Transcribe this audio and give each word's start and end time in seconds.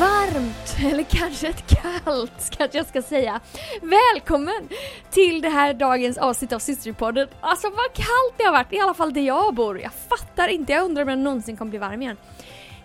varmt, 0.00 0.76
eller 0.92 1.02
kanske 1.02 1.48
ett 1.48 1.66
kallt 1.66 2.50
kanske 2.50 2.78
jag 2.78 2.86
ska 2.86 3.02
säga. 3.02 3.40
Välkommen 3.82 4.68
till 5.10 5.42
det 5.42 5.48
här 5.48 5.74
dagens 5.74 6.18
avsnitt 6.18 6.52
av 6.52 6.58
Systerpodden. 6.58 7.28
Alltså 7.40 7.68
vad 7.68 7.92
kallt 7.92 8.34
det 8.36 8.44
har 8.44 8.52
varit, 8.52 8.72
i 8.72 8.80
alla 8.80 8.94
fall 8.94 9.12
där 9.12 9.20
jag 9.20 9.54
bor. 9.54 9.80
Jag 9.80 9.92
fattar 9.92 10.48
inte, 10.48 10.72
jag 10.72 10.84
undrar 10.84 11.02
om 11.02 11.08
jag 11.08 11.18
någonsin 11.18 11.56
kommer 11.56 11.70
bli 11.70 11.78
varm 11.78 12.02
igen. 12.02 12.16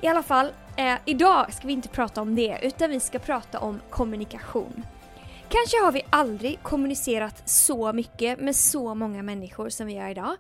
I 0.02 0.08
alla 0.08 0.24
fall, 0.24 0.52
eh, 0.76 0.96
idag 1.06 1.54
ska 1.54 1.68
vi 1.68 1.74
inte 1.74 1.90
prata 1.90 2.22
om 2.22 2.36
det, 2.36 2.60
utan 2.62 2.90
vi 2.90 3.00
ska 3.00 3.20
prata 3.20 3.60
om 3.60 3.80
kommunikation. 3.90 4.84
Kanske 5.52 5.78
har 5.78 5.92
vi 5.92 6.06
aldrig 6.10 6.60
kommunicerat 6.64 7.50
så 7.50 7.94
mycket 7.94 8.40
med 8.40 8.56
så 8.56 8.96
många 8.96 9.24
människor 9.24 9.70
som 9.70 9.88
vi 9.88 9.94
gör 9.94 10.10
idag. 10.10 10.36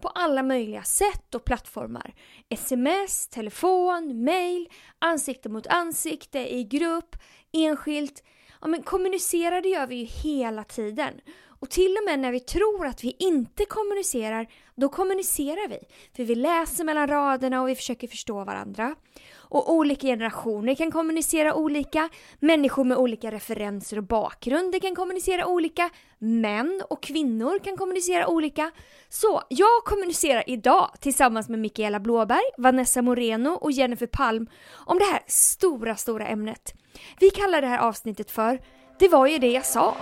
På 0.00 0.08
alla 0.08 0.42
möjliga 0.42 0.82
sätt 0.82 1.34
och 1.34 1.44
plattformar. 1.44 2.14
Sms, 2.48 3.28
telefon, 3.28 4.24
mail, 4.24 4.68
ansikte 4.98 5.48
mot 5.48 5.66
ansikte, 5.66 6.54
i 6.54 6.64
grupp, 6.64 7.16
enskilt. 7.52 8.22
Ja, 8.60 8.66
men 8.66 8.82
kommunicerar 8.82 9.62
det 9.62 9.68
gör 9.68 9.86
vi 9.86 9.94
ju 9.94 10.04
hela 10.04 10.64
tiden. 10.64 11.14
Och 11.64 11.70
till 11.70 11.96
och 11.96 12.04
med 12.04 12.18
när 12.18 12.32
vi 12.32 12.40
tror 12.40 12.86
att 12.86 13.04
vi 13.04 13.16
inte 13.18 13.64
kommunicerar, 13.64 14.46
då 14.74 14.88
kommunicerar 14.88 15.68
vi. 15.68 15.78
För 16.16 16.24
vi 16.24 16.34
läser 16.34 16.84
mellan 16.84 17.08
raderna 17.08 17.62
och 17.62 17.68
vi 17.68 17.74
försöker 17.74 18.08
förstå 18.08 18.44
varandra. 18.44 18.94
Och 19.36 19.72
olika 19.72 20.06
generationer 20.06 20.74
kan 20.74 20.90
kommunicera 20.90 21.54
olika, 21.54 22.08
människor 22.40 22.84
med 22.84 22.96
olika 22.96 23.30
referenser 23.30 23.96
och 23.96 24.04
bakgrunder 24.04 24.78
kan 24.78 24.94
kommunicera 24.94 25.46
olika, 25.46 25.90
män 26.18 26.82
och 26.90 27.02
kvinnor 27.02 27.58
kan 27.58 27.76
kommunicera 27.76 28.28
olika. 28.28 28.70
Så 29.08 29.42
jag 29.48 29.84
kommunicerar 29.84 30.44
idag 30.46 30.90
tillsammans 31.00 31.48
med 31.48 31.58
Mikaela 31.58 32.00
Blåberg, 32.00 32.44
Vanessa 32.58 33.02
Moreno 33.02 33.50
och 33.50 33.72
Jennifer 33.72 34.06
Palm 34.06 34.46
om 34.74 34.98
det 34.98 35.04
här 35.04 35.22
stora, 35.26 35.96
stora 35.96 36.26
ämnet. 36.26 36.74
Vi 37.20 37.30
kallar 37.30 37.60
det 37.60 37.68
här 37.68 37.78
avsnittet 37.78 38.30
för 38.30 38.60
Det 38.98 39.08
var 39.08 39.26
ju 39.26 39.38
det 39.38 39.52
jag 39.52 39.66
sa. 39.66 39.96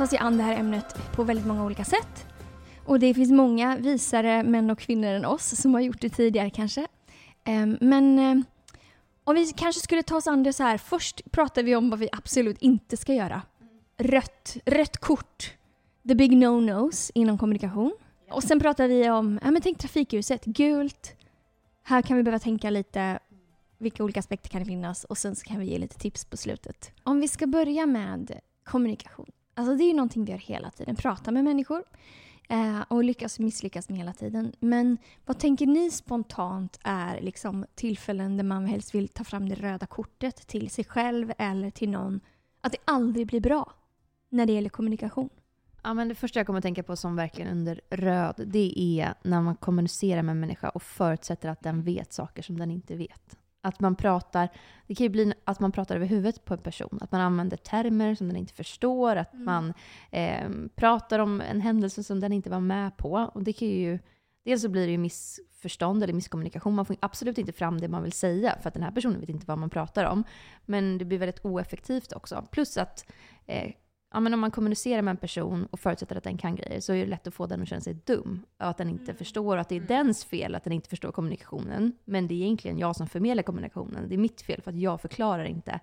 Tar 0.00 0.06
sig 0.06 0.18
an 0.18 0.36
det 0.36 0.42
här 0.42 0.56
ämnet 0.56 1.12
på 1.12 1.24
väldigt 1.24 1.46
många 1.46 1.64
olika 1.64 1.84
sätt. 1.84 2.26
Och 2.84 3.00
det 3.00 3.14
finns 3.14 3.30
många 3.30 3.76
visare 3.76 4.42
män 4.42 4.70
och 4.70 4.78
kvinnor 4.78 5.08
än 5.08 5.24
oss 5.24 5.60
som 5.60 5.74
har 5.74 5.80
gjort 5.80 6.00
det 6.00 6.08
tidigare 6.08 6.50
kanske. 6.50 6.86
Ehm, 7.44 7.78
men 7.80 8.18
eh, 8.18 8.44
om 9.24 9.34
vi 9.34 9.52
kanske 9.56 9.82
skulle 9.82 10.02
ta 10.02 10.16
oss 10.16 10.26
an 10.26 10.42
det 10.42 10.52
så 10.52 10.62
här. 10.62 10.78
Först 10.78 11.30
pratar 11.30 11.62
vi 11.62 11.76
om 11.76 11.90
vad 11.90 11.98
vi 11.98 12.08
absolut 12.12 12.58
inte 12.58 12.96
ska 12.96 13.14
göra. 13.14 13.42
Rött, 13.98 14.56
rött 14.64 14.96
kort. 14.96 15.52
The 16.08 16.14
big 16.14 16.32
no-nos 16.32 17.10
inom 17.14 17.38
kommunikation. 17.38 17.92
Och 18.30 18.42
sen 18.42 18.60
pratar 18.60 18.88
vi 18.88 19.10
om, 19.10 19.40
ja 19.42 19.50
men 19.50 19.62
tänk 19.62 19.78
trafikljuset, 19.78 20.44
gult. 20.44 21.14
Här 21.82 22.02
kan 22.02 22.16
vi 22.16 22.22
behöva 22.22 22.38
tänka 22.38 22.70
lite 22.70 23.18
vilka 23.78 24.04
olika 24.04 24.20
aspekter 24.20 24.48
kan 24.48 24.60
det 24.60 24.66
finnas 24.66 25.04
och 25.04 25.18
sen 25.18 25.36
så 25.36 25.44
kan 25.44 25.60
vi 25.60 25.66
ge 25.66 25.78
lite 25.78 25.98
tips 25.98 26.24
på 26.24 26.36
slutet. 26.36 26.92
Om 27.02 27.20
vi 27.20 27.28
ska 27.28 27.46
börja 27.46 27.86
med 27.86 28.40
kommunikation. 28.64 29.30
Alltså 29.60 29.76
det 29.76 29.84
är 29.84 29.88
ju 29.88 29.94
någonting 29.94 30.24
vi 30.24 30.32
gör 30.32 30.38
hela 30.38 30.70
tiden, 30.70 30.96
prata 30.96 31.30
med 31.30 31.44
människor 31.44 31.84
eh, 32.48 32.80
och 32.88 33.04
lyckas 33.04 33.38
och 33.38 33.44
misslyckas 33.44 33.88
med 33.88 33.98
hela 33.98 34.12
tiden. 34.12 34.52
Men 34.60 34.98
vad 35.26 35.38
tänker 35.38 35.66
ni 35.66 35.90
spontant 35.90 36.78
är 36.84 37.20
liksom 37.20 37.66
tillfällen 37.74 38.36
där 38.36 38.44
man 38.44 38.66
helst 38.66 38.94
vill 38.94 39.08
ta 39.08 39.24
fram 39.24 39.48
det 39.48 39.54
röda 39.54 39.86
kortet 39.86 40.46
till 40.46 40.70
sig 40.70 40.84
själv 40.84 41.32
eller 41.38 41.70
till 41.70 41.90
någon? 41.90 42.20
Att 42.60 42.72
det 42.72 42.78
aldrig 42.84 43.26
blir 43.26 43.40
bra 43.40 43.72
när 44.28 44.46
det 44.46 44.52
gäller 44.52 44.68
kommunikation. 44.68 45.28
Ja, 45.82 45.94
men 45.94 46.08
det 46.08 46.14
första 46.14 46.38
jag 46.38 46.46
kommer 46.46 46.58
att 46.58 46.62
tänka 46.64 46.82
på 46.82 46.96
som 46.96 47.16
verkligen 47.16 47.50
under 47.50 47.80
röd, 47.90 48.34
det 48.46 48.74
är 48.76 49.14
när 49.22 49.40
man 49.40 49.56
kommunicerar 49.56 50.22
med 50.22 50.32
en 50.32 50.40
människa 50.40 50.68
och 50.68 50.82
förutsätter 50.82 51.48
att 51.48 51.62
den 51.62 51.82
vet 51.82 52.12
saker 52.12 52.42
som 52.42 52.58
den 52.58 52.70
inte 52.70 52.96
vet. 52.96 53.39
Att 53.62 53.80
man 53.80 53.96
pratar, 53.96 54.48
det 54.86 54.94
kan 54.94 55.04
ju 55.04 55.10
bli 55.10 55.32
att 55.44 55.60
man 55.60 55.72
pratar 55.72 55.96
över 55.96 56.06
huvudet 56.06 56.44
på 56.44 56.54
en 56.54 56.60
person. 56.60 56.98
Att 57.00 57.12
man 57.12 57.20
använder 57.20 57.56
termer 57.56 58.14
som 58.14 58.28
den 58.28 58.36
inte 58.36 58.54
förstår. 58.54 59.16
Att 59.16 59.32
mm. 59.32 59.44
man 59.44 59.72
eh, 60.10 60.50
pratar 60.74 61.18
om 61.18 61.40
en 61.40 61.60
händelse 61.60 62.04
som 62.04 62.20
den 62.20 62.32
inte 62.32 62.50
var 62.50 62.60
med 62.60 62.96
på. 62.96 63.30
Och 63.34 63.42
det 63.42 63.52
kan 63.52 63.68
ju, 63.68 63.98
dels 64.44 64.62
så 64.62 64.68
blir 64.68 64.86
det 64.86 64.92
ju 64.92 64.98
missförstånd 64.98 66.02
eller 66.02 66.12
misskommunikation. 66.12 66.74
Man 66.74 66.86
får 66.86 66.96
absolut 67.00 67.38
inte 67.38 67.52
fram 67.52 67.80
det 67.80 67.88
man 67.88 68.02
vill 68.02 68.12
säga 68.12 68.56
för 68.60 68.68
att 68.68 68.74
den 68.74 68.82
här 68.82 68.90
personen 68.90 69.20
vet 69.20 69.28
inte 69.28 69.46
vad 69.46 69.58
man 69.58 69.70
pratar 69.70 70.04
om. 70.04 70.24
Men 70.64 70.98
det 70.98 71.04
blir 71.04 71.18
väldigt 71.18 71.44
oeffektivt 71.44 72.12
också. 72.12 72.44
Plus 72.50 72.76
att 72.76 73.12
eh, 73.46 73.72
ja, 74.12 74.20
men 74.20 74.34
om 74.34 74.40
man 74.40 74.50
kommunicerar 74.50 75.02
med 75.02 75.10
en 75.10 75.16
person 75.16 75.66
och 75.70 75.80
förutsätter 75.80 76.16
att 76.16 76.24
den 76.24 76.38
kan 76.38 76.56
grejer 76.56 76.80
så 76.80 76.92
är 76.92 76.98
det 76.98 77.10
lätt 77.10 77.26
att 77.26 77.34
få 77.34 77.46
den 77.46 77.62
att 77.62 77.68
känna 77.68 77.80
sig 77.80 77.94
dum. 77.94 78.46
Och 78.58 78.66
att 78.66 78.78
den 78.78 78.88
inte 78.88 79.04
mm. 79.04 79.16
förstår 79.16 79.56
och 79.56 79.60
att 79.60 79.68
det 79.68 79.74
är 79.74 79.80
mm. 79.80 79.88
dens 79.88 80.24
fel 80.24 80.54
att 80.54 80.64
den 80.64 80.72
inte 80.72 80.88
förstår 80.88 81.12
kommunikationen. 81.12 81.92
Men 82.04 82.28
det 82.28 82.34
är 82.34 82.42
egentligen 82.42 82.78
jag 82.78 82.96
som 82.96 83.06
förmedlar 83.06 83.42
kommunikationen. 83.42 84.08
Det 84.08 84.14
är 84.14 84.18
mitt 84.18 84.42
fel 84.42 84.62
för 84.62 84.70
att 84.70 84.78
jag 84.78 85.00
förklarar 85.00 85.44
inte 85.44 85.80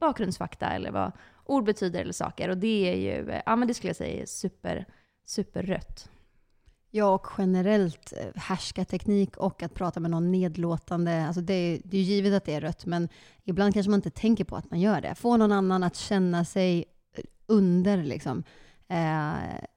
bakgrundsfakta 0.00 0.66
eller 0.66 0.90
vad 0.90 1.12
ord 1.44 1.64
betyder 1.64 2.00
eller 2.00 2.12
saker. 2.12 2.48
Och 2.48 2.58
det 2.58 2.92
är 2.92 2.96
ju, 2.96 3.40
ja 3.46 3.56
men 3.56 3.68
det 3.68 3.74
skulle 3.74 3.88
jag 3.88 3.96
säga 3.96 4.22
är 4.22 4.26
super, 4.26 4.86
superrött. 5.26 6.10
Ja, 6.90 7.14
och 7.14 7.26
generellt 7.38 8.12
eh, 8.16 8.40
härskarteknik 8.40 9.36
och 9.36 9.62
att 9.62 9.74
prata 9.74 10.00
med 10.00 10.10
någon 10.10 10.32
nedlåtande. 10.32 11.26
Alltså 11.26 11.40
det, 11.40 11.54
är, 11.54 11.80
det 11.84 11.98
är 11.98 12.02
givet 12.02 12.32
att 12.32 12.44
det 12.44 12.54
är 12.54 12.60
rött, 12.60 12.86
men 12.86 13.08
ibland 13.44 13.74
kanske 13.74 13.90
man 13.90 13.98
inte 13.98 14.10
tänker 14.10 14.44
på 14.44 14.56
att 14.56 14.70
man 14.70 14.80
gör 14.80 15.00
det. 15.00 15.14
Få 15.14 15.36
någon 15.36 15.52
annan 15.52 15.82
att 15.82 15.96
känna 15.96 16.44
sig 16.44 16.84
under. 17.46 18.02
Liksom. 18.02 18.44
Eh, 18.88 19.34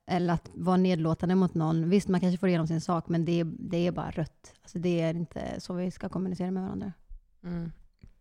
eller 0.08 0.34
att 0.34 0.50
vara 0.54 0.78
nedlåtande 0.78 1.36
mot 1.36 1.54
någon. 1.54 1.90
Visst, 1.90 2.08
man 2.08 2.20
kanske 2.20 2.38
får 2.38 2.50
igenom 2.50 2.68
sin 2.68 2.82
sak, 2.82 3.10
men 3.10 3.26
det, 3.26 3.44
det 3.44 3.88
är 3.88 3.92
bara 3.92 4.12
rött. 4.12 4.54
Alltså, 4.62 4.80
det 4.80 5.02
är 5.02 5.14
inte 5.14 5.56
så 5.60 5.74
vi 5.74 5.92
ska 5.92 6.10
kommunicera 6.10 6.52
med 6.52 6.64
varandra. 6.64 6.94
Mm. 7.44 7.72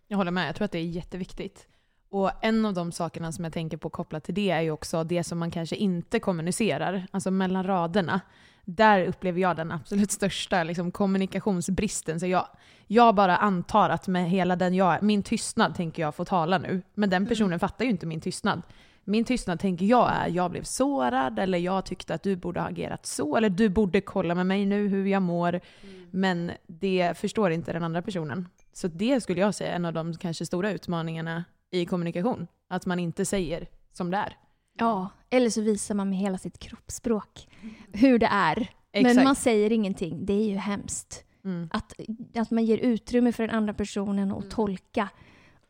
Jag 0.08 0.16
håller 0.16 0.30
med. 0.30 0.48
Jag 0.48 0.54
tror 0.56 0.64
att 0.64 0.72
det 0.72 0.78
är 0.78 0.84
jätteviktigt. 0.84 1.66
Och 2.10 2.30
en 2.40 2.64
av 2.64 2.74
de 2.74 2.92
sakerna 2.92 3.32
som 3.32 3.44
jag 3.44 3.52
tänker 3.52 3.76
på 3.76 3.90
kopplat 3.90 4.24
till 4.24 4.34
det 4.34 4.50
är 4.50 4.60
ju 4.60 4.70
också 4.70 5.04
det 5.04 5.24
som 5.24 5.38
man 5.38 5.50
kanske 5.50 5.76
inte 5.76 6.20
kommunicerar, 6.20 7.06
alltså 7.10 7.30
mellan 7.30 7.64
raderna. 7.64 8.20
Där 8.64 9.06
upplever 9.06 9.40
jag 9.40 9.56
den 9.56 9.72
absolut 9.72 10.10
största 10.10 10.64
liksom, 10.64 10.92
kommunikationsbristen. 10.92 12.20
Så 12.20 12.26
jag, 12.26 12.46
jag 12.86 13.14
bara 13.14 13.36
antar 13.36 13.90
att 13.90 14.08
med 14.08 14.30
hela 14.30 14.56
den 14.56 14.74
jag 14.74 15.02
min 15.02 15.22
tystnad 15.22 15.74
tänker 15.74 16.02
jag 16.02 16.14
få 16.14 16.24
tala 16.24 16.58
nu. 16.58 16.82
Men 16.94 17.10
den 17.10 17.16
mm. 17.16 17.28
personen 17.28 17.52
mm. 17.52 17.60
fattar 17.60 17.84
ju 17.84 17.90
inte 17.90 18.06
min 18.06 18.20
tystnad. 18.20 18.62
Min 19.04 19.24
tystnad 19.24 19.60
tänker 19.60 19.86
jag 19.86 20.12
är 20.12 20.28
jag 20.28 20.50
blev 20.50 20.62
sårad 20.62 21.38
eller 21.38 21.58
jag 21.58 21.84
tyckte 21.84 22.14
att 22.14 22.22
du 22.22 22.36
borde 22.36 22.60
ha 22.60 22.68
agerat 22.68 23.06
så 23.06 23.36
eller 23.36 23.50
du 23.50 23.68
borde 23.68 24.00
kolla 24.00 24.34
med 24.34 24.46
mig 24.46 24.66
nu 24.66 24.88
hur 24.88 25.06
jag 25.06 25.22
mår. 25.22 25.48
Mm. 25.48 26.06
Men 26.10 26.50
det 26.66 27.18
förstår 27.18 27.50
inte 27.50 27.72
den 27.72 27.84
andra 27.84 28.02
personen. 28.02 28.48
Så 28.72 28.88
det 28.88 29.20
skulle 29.20 29.40
jag 29.40 29.54
säga 29.54 29.70
är 29.70 29.76
en 29.76 29.84
av 29.84 29.92
de 29.92 30.16
kanske 30.16 30.46
stora 30.46 30.70
utmaningarna 30.70 31.44
i 31.70 31.86
kommunikation. 31.86 32.46
Att 32.68 32.86
man 32.86 32.98
inte 32.98 33.24
säger 33.24 33.66
som 33.92 34.10
det 34.10 34.16
är. 34.16 34.36
Ja, 34.78 35.08
eller 35.30 35.50
så 35.50 35.60
visar 35.60 35.94
man 35.94 36.10
med 36.10 36.18
hela 36.18 36.38
sitt 36.38 36.58
kroppsspråk 36.58 37.48
hur 37.92 38.18
det 38.18 38.28
är. 38.32 38.70
Exakt. 38.92 39.16
Men 39.16 39.24
man 39.24 39.36
säger 39.36 39.72
ingenting. 39.72 40.26
Det 40.26 40.32
är 40.32 40.48
ju 40.48 40.56
hemskt. 40.56 41.24
Mm. 41.44 41.68
Att, 41.72 41.92
att 42.34 42.50
man 42.50 42.64
ger 42.64 42.78
utrymme 42.78 43.32
för 43.32 43.46
den 43.46 43.56
andra 43.56 43.74
personen 43.74 44.32
att 44.32 44.38
mm. 44.38 44.50
tolka. 44.50 45.08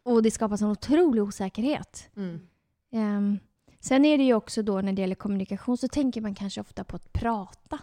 Och 0.02 0.22
det 0.22 0.30
skapar 0.30 0.62
en 0.62 0.70
otrolig 0.70 1.22
osäkerhet. 1.22 2.10
Mm. 2.16 2.40
Um, 2.92 3.38
sen 3.80 4.04
är 4.04 4.18
det 4.18 4.24
ju 4.24 4.34
också 4.34 4.62
då 4.62 4.80
när 4.80 4.92
det 4.92 5.00
gäller 5.00 5.14
kommunikation 5.14 5.76
så 5.76 5.88
tänker 5.88 6.20
man 6.20 6.34
kanske 6.34 6.60
ofta 6.60 6.84
på 6.84 6.96
att 6.96 7.12
prata. 7.12 7.78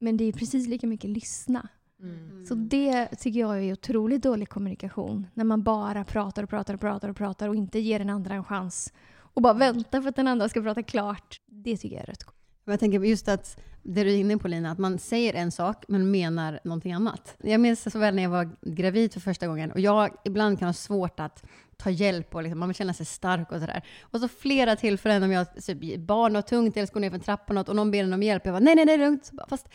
Men 0.00 0.16
det 0.16 0.24
är 0.24 0.32
precis 0.32 0.68
lika 0.68 0.86
mycket 0.86 1.10
lyssna. 1.10 1.68
Mm. 2.02 2.46
Så 2.46 2.54
det 2.54 3.06
tycker 3.06 3.40
jag 3.40 3.64
är 3.64 3.72
otroligt 3.72 4.22
dålig 4.22 4.48
kommunikation. 4.48 5.26
När 5.34 5.44
man 5.44 5.62
bara 5.62 6.04
pratar 6.04 6.42
och 6.42 6.50
pratar 6.50 6.74
och 6.74 6.80
pratar 6.80 7.08
och 7.08 7.16
pratar 7.16 7.48
och 7.48 7.56
inte 7.56 7.78
ger 7.78 7.98
den 7.98 8.10
andra 8.10 8.34
en 8.34 8.44
chans. 8.44 8.92
Och 9.10 9.42
bara 9.42 9.54
väntar 9.54 10.02
för 10.02 10.08
att 10.08 10.16
den 10.16 10.28
andra 10.28 10.48
ska 10.48 10.62
prata 10.62 10.82
klart. 10.82 11.40
Det 11.46 11.76
tycker 11.76 11.96
jag 11.96 12.02
är 12.02 12.06
rätt 12.06 12.24
jag 12.72 12.80
tänker 12.80 13.00
just 13.00 13.28
att 13.28 13.60
det 13.82 14.04
du 14.04 14.10
är 14.10 14.16
inne 14.16 14.38
på 14.38 14.48
Lina, 14.48 14.70
att 14.70 14.78
man 14.78 14.98
säger 14.98 15.34
en 15.34 15.52
sak 15.52 15.84
men 15.88 16.10
menar 16.10 16.60
någonting 16.64 16.92
annat. 16.92 17.36
Jag 17.42 17.60
minns 17.60 17.92
så 17.92 17.98
väl 17.98 18.14
när 18.14 18.22
jag 18.22 18.30
var 18.30 18.50
gravid 18.62 19.12
för 19.12 19.20
första 19.20 19.46
gången 19.46 19.72
och 19.72 19.80
jag 19.80 20.10
ibland 20.24 20.58
kan 20.58 20.68
ha 20.68 20.72
svårt 20.72 21.20
att 21.20 21.44
ta 21.76 21.90
hjälp 21.90 22.34
och 22.34 22.42
liksom, 22.42 22.58
man 22.58 22.68
vill 22.68 22.76
känna 22.76 22.94
sig 22.94 23.06
stark 23.06 23.52
och 23.52 23.60
sådär. 23.60 23.82
Och 24.00 24.20
så 24.20 24.28
flera 24.28 24.76
tillfällen 24.76 25.22
om 25.22 25.32
jag 25.32 25.64
typ, 25.64 25.98
barn 25.98 26.36
och 26.36 26.46
tungt 26.46 26.76
eller 26.76 26.86
ska 26.86 26.94
gå 26.94 27.00
ner 27.00 27.10
för 27.10 27.18
trappan 27.18 27.58
och 27.58 27.76
någon 27.76 27.90
ber 27.90 28.04
en 28.04 28.12
om 28.12 28.22
hjälp. 28.22 28.46
Jag 28.46 28.54
bara 28.54 28.60
nej, 28.60 28.74
nej, 28.74 28.84
nej, 28.84 28.98
lugnt. 28.98 29.30
Fast 29.48 29.68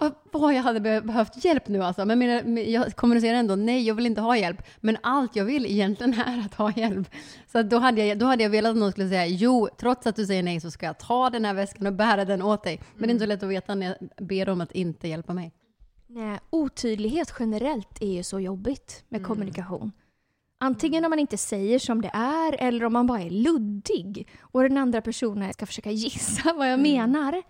vad, 0.00 0.14
vad 0.32 0.54
jag 0.54 0.62
hade 0.62 0.80
be- 0.80 1.00
behövt 1.00 1.44
hjälp 1.44 1.68
nu 1.68 1.82
alltså. 1.82 2.04
Men 2.04 2.18
mina, 2.18 2.60
jag 2.60 2.96
kommunicerar 2.96 3.38
ändå, 3.38 3.56
nej 3.56 3.82
jag 3.86 3.94
vill 3.94 4.06
inte 4.06 4.20
ha 4.20 4.36
hjälp. 4.36 4.62
Men 4.80 4.96
allt 5.02 5.36
jag 5.36 5.44
vill 5.44 5.66
egentligen 5.66 6.14
är 6.26 6.40
att 6.46 6.54
ha 6.54 6.72
hjälp. 6.76 7.08
Så 7.52 7.62
då, 7.62 7.78
hade 7.78 8.04
jag, 8.04 8.18
då 8.18 8.26
hade 8.26 8.42
jag 8.42 8.50
velat 8.50 8.70
att 8.70 8.76
någon 8.76 8.92
skulle 8.92 9.08
säga, 9.08 9.26
jo, 9.26 9.68
trots 9.80 10.06
att 10.06 10.16
du 10.16 10.26
säger 10.26 10.42
nej 10.42 10.60
så 10.60 10.70
ska 10.70 10.86
jag 10.86 10.98
ta 10.98 11.30
den 11.30 11.44
här 11.44 11.54
väskan 11.54 11.86
och 11.86 11.92
bära 11.92 12.24
den 12.24 12.42
åt 12.42 12.64
dig. 12.64 12.80
Men 12.94 13.02
det 13.08 13.10
är 13.10 13.12
inte 13.12 13.24
så 13.24 13.28
lätt 13.28 13.42
att 13.42 13.48
veta 13.48 13.74
när 13.74 13.86
jag 13.86 14.26
ber 14.26 14.48
om 14.48 14.60
att 14.60 14.72
inte 14.72 15.08
hjälpa 15.08 15.34
mig. 15.34 15.52
Nej, 16.06 16.38
otydlighet 16.50 17.32
generellt 17.38 18.02
är 18.02 18.12
ju 18.12 18.22
så 18.22 18.40
jobbigt 18.40 19.04
med 19.08 19.24
kommunikation. 19.26 19.92
Antingen 20.60 21.04
om 21.04 21.10
man 21.10 21.18
inte 21.18 21.36
säger 21.36 21.78
som 21.78 22.02
det 22.02 22.10
är 22.14 22.56
eller 22.58 22.84
om 22.84 22.92
man 22.92 23.06
bara 23.06 23.20
är 23.20 23.30
luddig 23.30 24.28
och 24.40 24.62
den 24.62 24.76
andra 24.76 25.00
personen 25.00 25.52
ska 25.52 25.66
försöka 25.66 25.90
gissa 26.04 26.52
vad 26.52 26.72
jag 26.72 26.80
menar. 26.80 27.42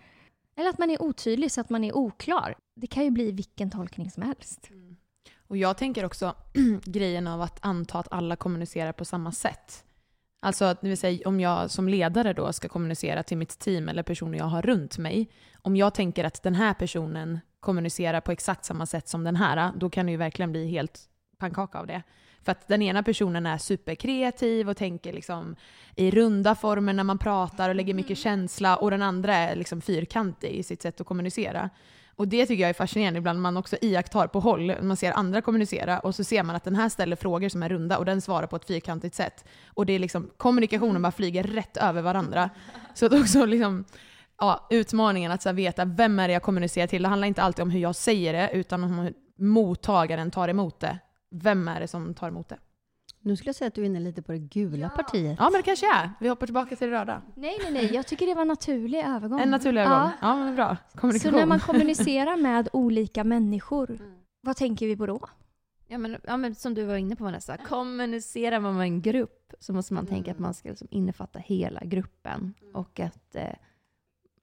Eller 0.57 0.69
att 0.69 0.77
man 0.77 0.89
är 0.89 1.01
otydlig 1.01 1.51
så 1.51 1.61
att 1.61 1.69
man 1.69 1.83
är 1.83 1.95
oklar. 1.97 2.57
Det 2.75 2.87
kan 2.87 3.03
ju 3.03 3.09
bli 3.09 3.31
vilken 3.31 3.71
tolkning 3.71 4.11
som 4.11 4.23
helst. 4.23 4.69
Mm. 4.69 4.95
Och 5.37 5.57
jag 5.57 5.77
tänker 5.77 6.05
också 6.05 6.35
grejen 6.83 7.27
av 7.27 7.41
att 7.41 7.65
anta 7.65 7.99
att 7.99 8.11
alla 8.11 8.35
kommunicerar 8.35 8.91
på 8.91 9.05
samma 9.05 9.31
sätt. 9.31 9.83
Alltså 10.39 10.65
att, 10.65 10.81
det 10.81 10.87
vill 10.87 10.97
säga, 10.97 11.27
om 11.27 11.39
jag 11.39 11.71
som 11.71 11.89
ledare 11.89 12.33
då 12.33 12.53
ska 12.53 12.69
kommunicera 12.69 13.23
till 13.23 13.37
mitt 13.37 13.59
team 13.59 13.89
eller 13.89 14.03
personer 14.03 14.37
jag 14.37 14.45
har 14.45 14.61
runt 14.61 14.97
mig. 14.97 15.29
Om 15.61 15.75
jag 15.75 15.93
tänker 15.93 16.23
att 16.23 16.43
den 16.43 16.55
här 16.55 16.73
personen 16.73 17.39
kommunicerar 17.59 18.21
på 18.21 18.31
exakt 18.31 18.65
samma 18.65 18.85
sätt 18.85 19.07
som 19.07 19.23
den 19.23 19.35
här, 19.35 19.71
då 19.75 19.89
kan 19.89 20.05
det 20.05 20.11
ju 20.11 20.17
verkligen 20.17 20.51
bli 20.51 20.67
helt 20.67 21.09
pannkaka 21.37 21.79
av 21.79 21.87
det. 21.87 22.03
För 22.47 22.51
att 22.51 22.67
den 22.67 22.81
ena 22.81 23.03
personen 23.03 23.45
är 23.45 23.57
superkreativ 23.57 24.69
och 24.69 24.77
tänker 24.77 25.13
liksom 25.13 25.55
i 25.95 26.11
runda 26.11 26.55
former 26.55 26.93
när 26.93 27.03
man 27.03 27.17
pratar 27.17 27.69
och 27.69 27.75
lägger 27.75 27.93
mycket 27.93 28.17
känsla 28.17 28.77
och 28.77 28.91
den 28.91 29.01
andra 29.01 29.35
är 29.35 29.55
liksom 29.55 29.81
fyrkantig 29.81 30.49
i 30.49 30.63
sitt 30.63 30.81
sätt 30.81 31.01
att 31.01 31.07
kommunicera. 31.07 31.69
Och 32.15 32.27
det 32.27 32.45
tycker 32.45 32.61
jag 32.61 32.69
är 32.69 32.73
fascinerande 32.73 33.17
ibland, 33.17 33.41
man 33.41 33.57
också 33.57 33.75
iakttar 33.81 34.27
på 34.27 34.39
håll, 34.39 34.73
man 34.81 34.97
ser 34.97 35.11
andra 35.11 35.41
kommunicera 35.41 35.99
och 35.99 36.15
så 36.15 36.23
ser 36.23 36.43
man 36.43 36.55
att 36.55 36.63
den 36.63 36.75
här 36.75 36.89
ställer 36.89 37.15
frågor 37.15 37.49
som 37.49 37.63
är 37.63 37.69
runda 37.69 37.97
och 37.97 38.05
den 38.05 38.21
svarar 38.21 38.47
på 38.47 38.55
ett 38.55 38.67
fyrkantigt 38.67 39.15
sätt. 39.15 39.45
Och 39.67 39.85
det 39.85 39.93
är 39.93 39.99
liksom, 39.99 40.29
kommunikationen 40.37 41.01
bara 41.01 41.11
flyger 41.11 41.43
rätt 41.43 41.77
över 41.77 42.01
varandra. 42.01 42.49
Så 42.93 43.05
att 43.05 43.13
också 43.13 43.45
liksom, 43.45 43.85
ja, 44.39 44.67
utmaningen 44.69 45.31
att 45.31 45.41
så 45.41 45.51
veta 45.51 45.85
vem 45.85 46.19
är 46.19 46.27
det 46.27 46.33
jag 46.33 46.43
kommunicerar 46.43 46.87
till. 46.87 47.03
Det 47.03 47.09
handlar 47.09 47.27
inte 47.27 47.41
alltid 47.41 47.63
om 47.63 47.69
hur 47.69 47.79
jag 47.79 47.95
säger 47.95 48.33
det, 48.33 48.49
utan 48.53 48.83
om 48.83 48.99
hur 48.99 49.13
mottagaren 49.37 50.31
tar 50.31 50.47
emot 50.47 50.79
det. 50.79 50.99
Vem 51.29 51.67
är 51.67 51.79
det 51.79 51.87
som 51.87 52.13
tar 52.13 52.27
emot 52.27 52.49
det? 52.49 52.57
Nu 53.19 53.35
skulle 53.35 53.49
jag 53.49 53.55
säga 53.55 53.67
att 53.67 53.73
du 53.73 53.81
är 53.81 53.85
inne 53.85 53.99
lite 53.99 54.21
på 54.21 54.31
det 54.31 54.37
gula 54.37 54.89
partiet. 54.89 55.35
Ja, 55.39 55.43
men 55.43 55.59
det 55.59 55.63
kanske 55.63 55.95
är. 55.95 56.11
Vi 56.19 56.29
hoppar 56.29 56.47
tillbaka 56.47 56.75
till 56.75 56.89
det 56.89 56.93
röda. 56.93 57.21
Nej, 57.35 57.57
nej, 57.63 57.73
nej. 57.73 57.93
Jag 57.93 58.07
tycker 58.07 58.27
det 58.27 58.33
var 58.33 58.41
en 58.41 58.47
naturlig 58.47 58.99
övergång. 59.05 59.39
En 59.39 59.49
naturlig 59.51 59.81
övergång. 59.81 60.11
Ja, 60.21 60.35
men 60.35 60.55
bra. 60.55 60.77
Så 60.91 60.97
Kommunikation. 60.97 61.39
när 61.39 61.45
man 61.45 61.59
kommunicerar 61.69 62.37
med 62.37 62.69
olika 62.73 63.23
människor, 63.23 63.99
vad 64.41 64.55
tänker 64.55 64.87
vi 64.87 64.97
på 64.97 65.05
då? 65.05 65.29
Ja 65.87 65.97
men, 65.97 66.17
ja 66.23 66.37
men 66.37 66.55
som 66.55 66.73
du 66.73 66.83
var 66.83 66.95
inne 66.95 67.15
på 67.15 67.23
Vanessa, 67.23 67.57
kommunicerar 67.57 68.59
man 68.59 68.77
med 68.77 68.83
en 68.83 69.01
grupp 69.01 69.53
så 69.59 69.73
måste 69.73 69.93
man 69.93 70.05
tänka 70.05 70.31
att 70.31 70.39
man 70.39 70.53
ska 70.53 70.69
liksom 70.69 70.87
innefatta 70.91 71.39
hela 71.39 71.81
gruppen 71.83 72.53
och 72.73 72.99
att 72.99 73.35
eh, 73.35 73.53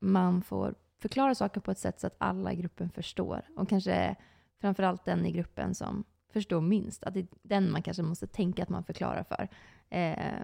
man 0.00 0.42
får 0.42 0.74
förklara 1.00 1.34
saker 1.34 1.60
på 1.60 1.70
ett 1.70 1.78
sätt 1.78 2.00
så 2.00 2.06
att 2.06 2.16
alla 2.18 2.52
i 2.52 2.56
gruppen 2.56 2.90
förstår. 2.90 3.42
Och 3.56 3.68
kanske 3.68 4.16
framförallt 4.60 5.04
den 5.04 5.26
i 5.26 5.32
gruppen 5.32 5.74
som 5.74 6.04
förstår 6.34 6.60
minst. 6.60 7.04
Att 7.04 7.14
det 7.14 7.20
är 7.20 7.26
den 7.42 7.70
man 7.70 7.82
kanske 7.82 8.02
måste 8.02 8.26
tänka 8.26 8.62
att 8.62 8.68
man 8.68 8.84
förklarar 8.84 9.22
för. 9.22 9.48
Eh, 9.90 10.40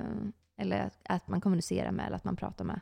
eller 0.56 0.90
att 1.02 1.28
man 1.28 1.40
kommunicerar 1.40 1.90
med 1.90 2.06
eller 2.06 2.16
att 2.16 2.24
man 2.24 2.36
pratar 2.36 2.64
med. 2.64 2.80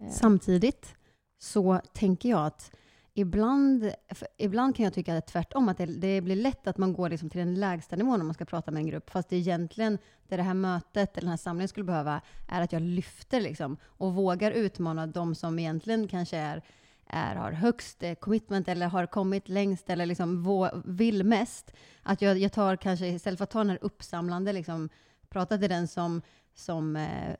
Eh, 0.00 0.08
Samtidigt 0.08 0.94
så 1.38 1.80
tänker 1.92 2.28
jag 2.28 2.46
att 2.46 2.76
ibland, 3.14 3.92
ibland 4.36 4.76
kan 4.76 4.84
jag 4.84 4.94
tycka 4.94 5.12
att 5.12 5.26
det 5.26 5.30
är 5.30 5.32
tvärtom, 5.32 5.68
att 5.68 5.78
det, 5.78 5.86
det 5.86 6.20
blir 6.20 6.36
lätt 6.36 6.66
att 6.66 6.78
man 6.78 6.92
går 6.92 7.08
liksom 7.08 7.30
till 7.30 7.38
den 7.38 7.54
lägsta 7.54 7.96
nivån 7.96 8.18
när 8.18 8.24
man 8.24 8.34
ska 8.34 8.44
prata 8.44 8.70
med 8.70 8.80
en 8.80 8.86
grupp, 8.86 9.10
fast 9.10 9.28
det 9.28 9.36
egentligen, 9.36 9.98
det 10.28 10.36
det 10.36 10.42
här 10.42 10.54
mötet 10.54 11.16
eller 11.16 11.20
den 11.26 11.30
här 11.30 11.36
samlingen 11.36 11.68
skulle 11.68 11.84
behöva, 11.84 12.20
är 12.48 12.60
att 12.60 12.72
jag 12.72 12.82
lyfter 12.82 13.40
liksom 13.40 13.76
och 13.84 14.14
vågar 14.14 14.50
utmana 14.50 15.06
de 15.06 15.34
som 15.34 15.58
egentligen 15.58 16.08
kanske 16.08 16.36
är 16.36 16.62
är, 17.08 17.36
har 17.36 17.52
högst 17.52 18.02
eh, 18.02 18.14
commitment 18.14 18.68
eller 18.68 18.86
har 18.86 19.06
kommit 19.06 19.48
längst 19.48 19.90
eller 19.90 20.06
liksom 20.06 20.42
vå, 20.42 20.70
vill 20.84 21.24
mest. 21.24 21.72
Att 22.02 22.22
jag, 22.22 22.38
jag 22.38 22.52
tar 22.52 22.76
kanske, 22.76 23.06
istället 23.06 23.38
för 23.38 23.44
att 23.44 23.50
ta 23.50 23.58
den 23.58 23.70
här 23.70 23.78
uppsamlande, 23.80 24.52
liksom, 24.52 24.88
prata 25.28 25.58
till 25.58 25.68
den 25.68 25.88
som, 25.88 26.22
som 26.58 26.96
eh, 26.96 27.34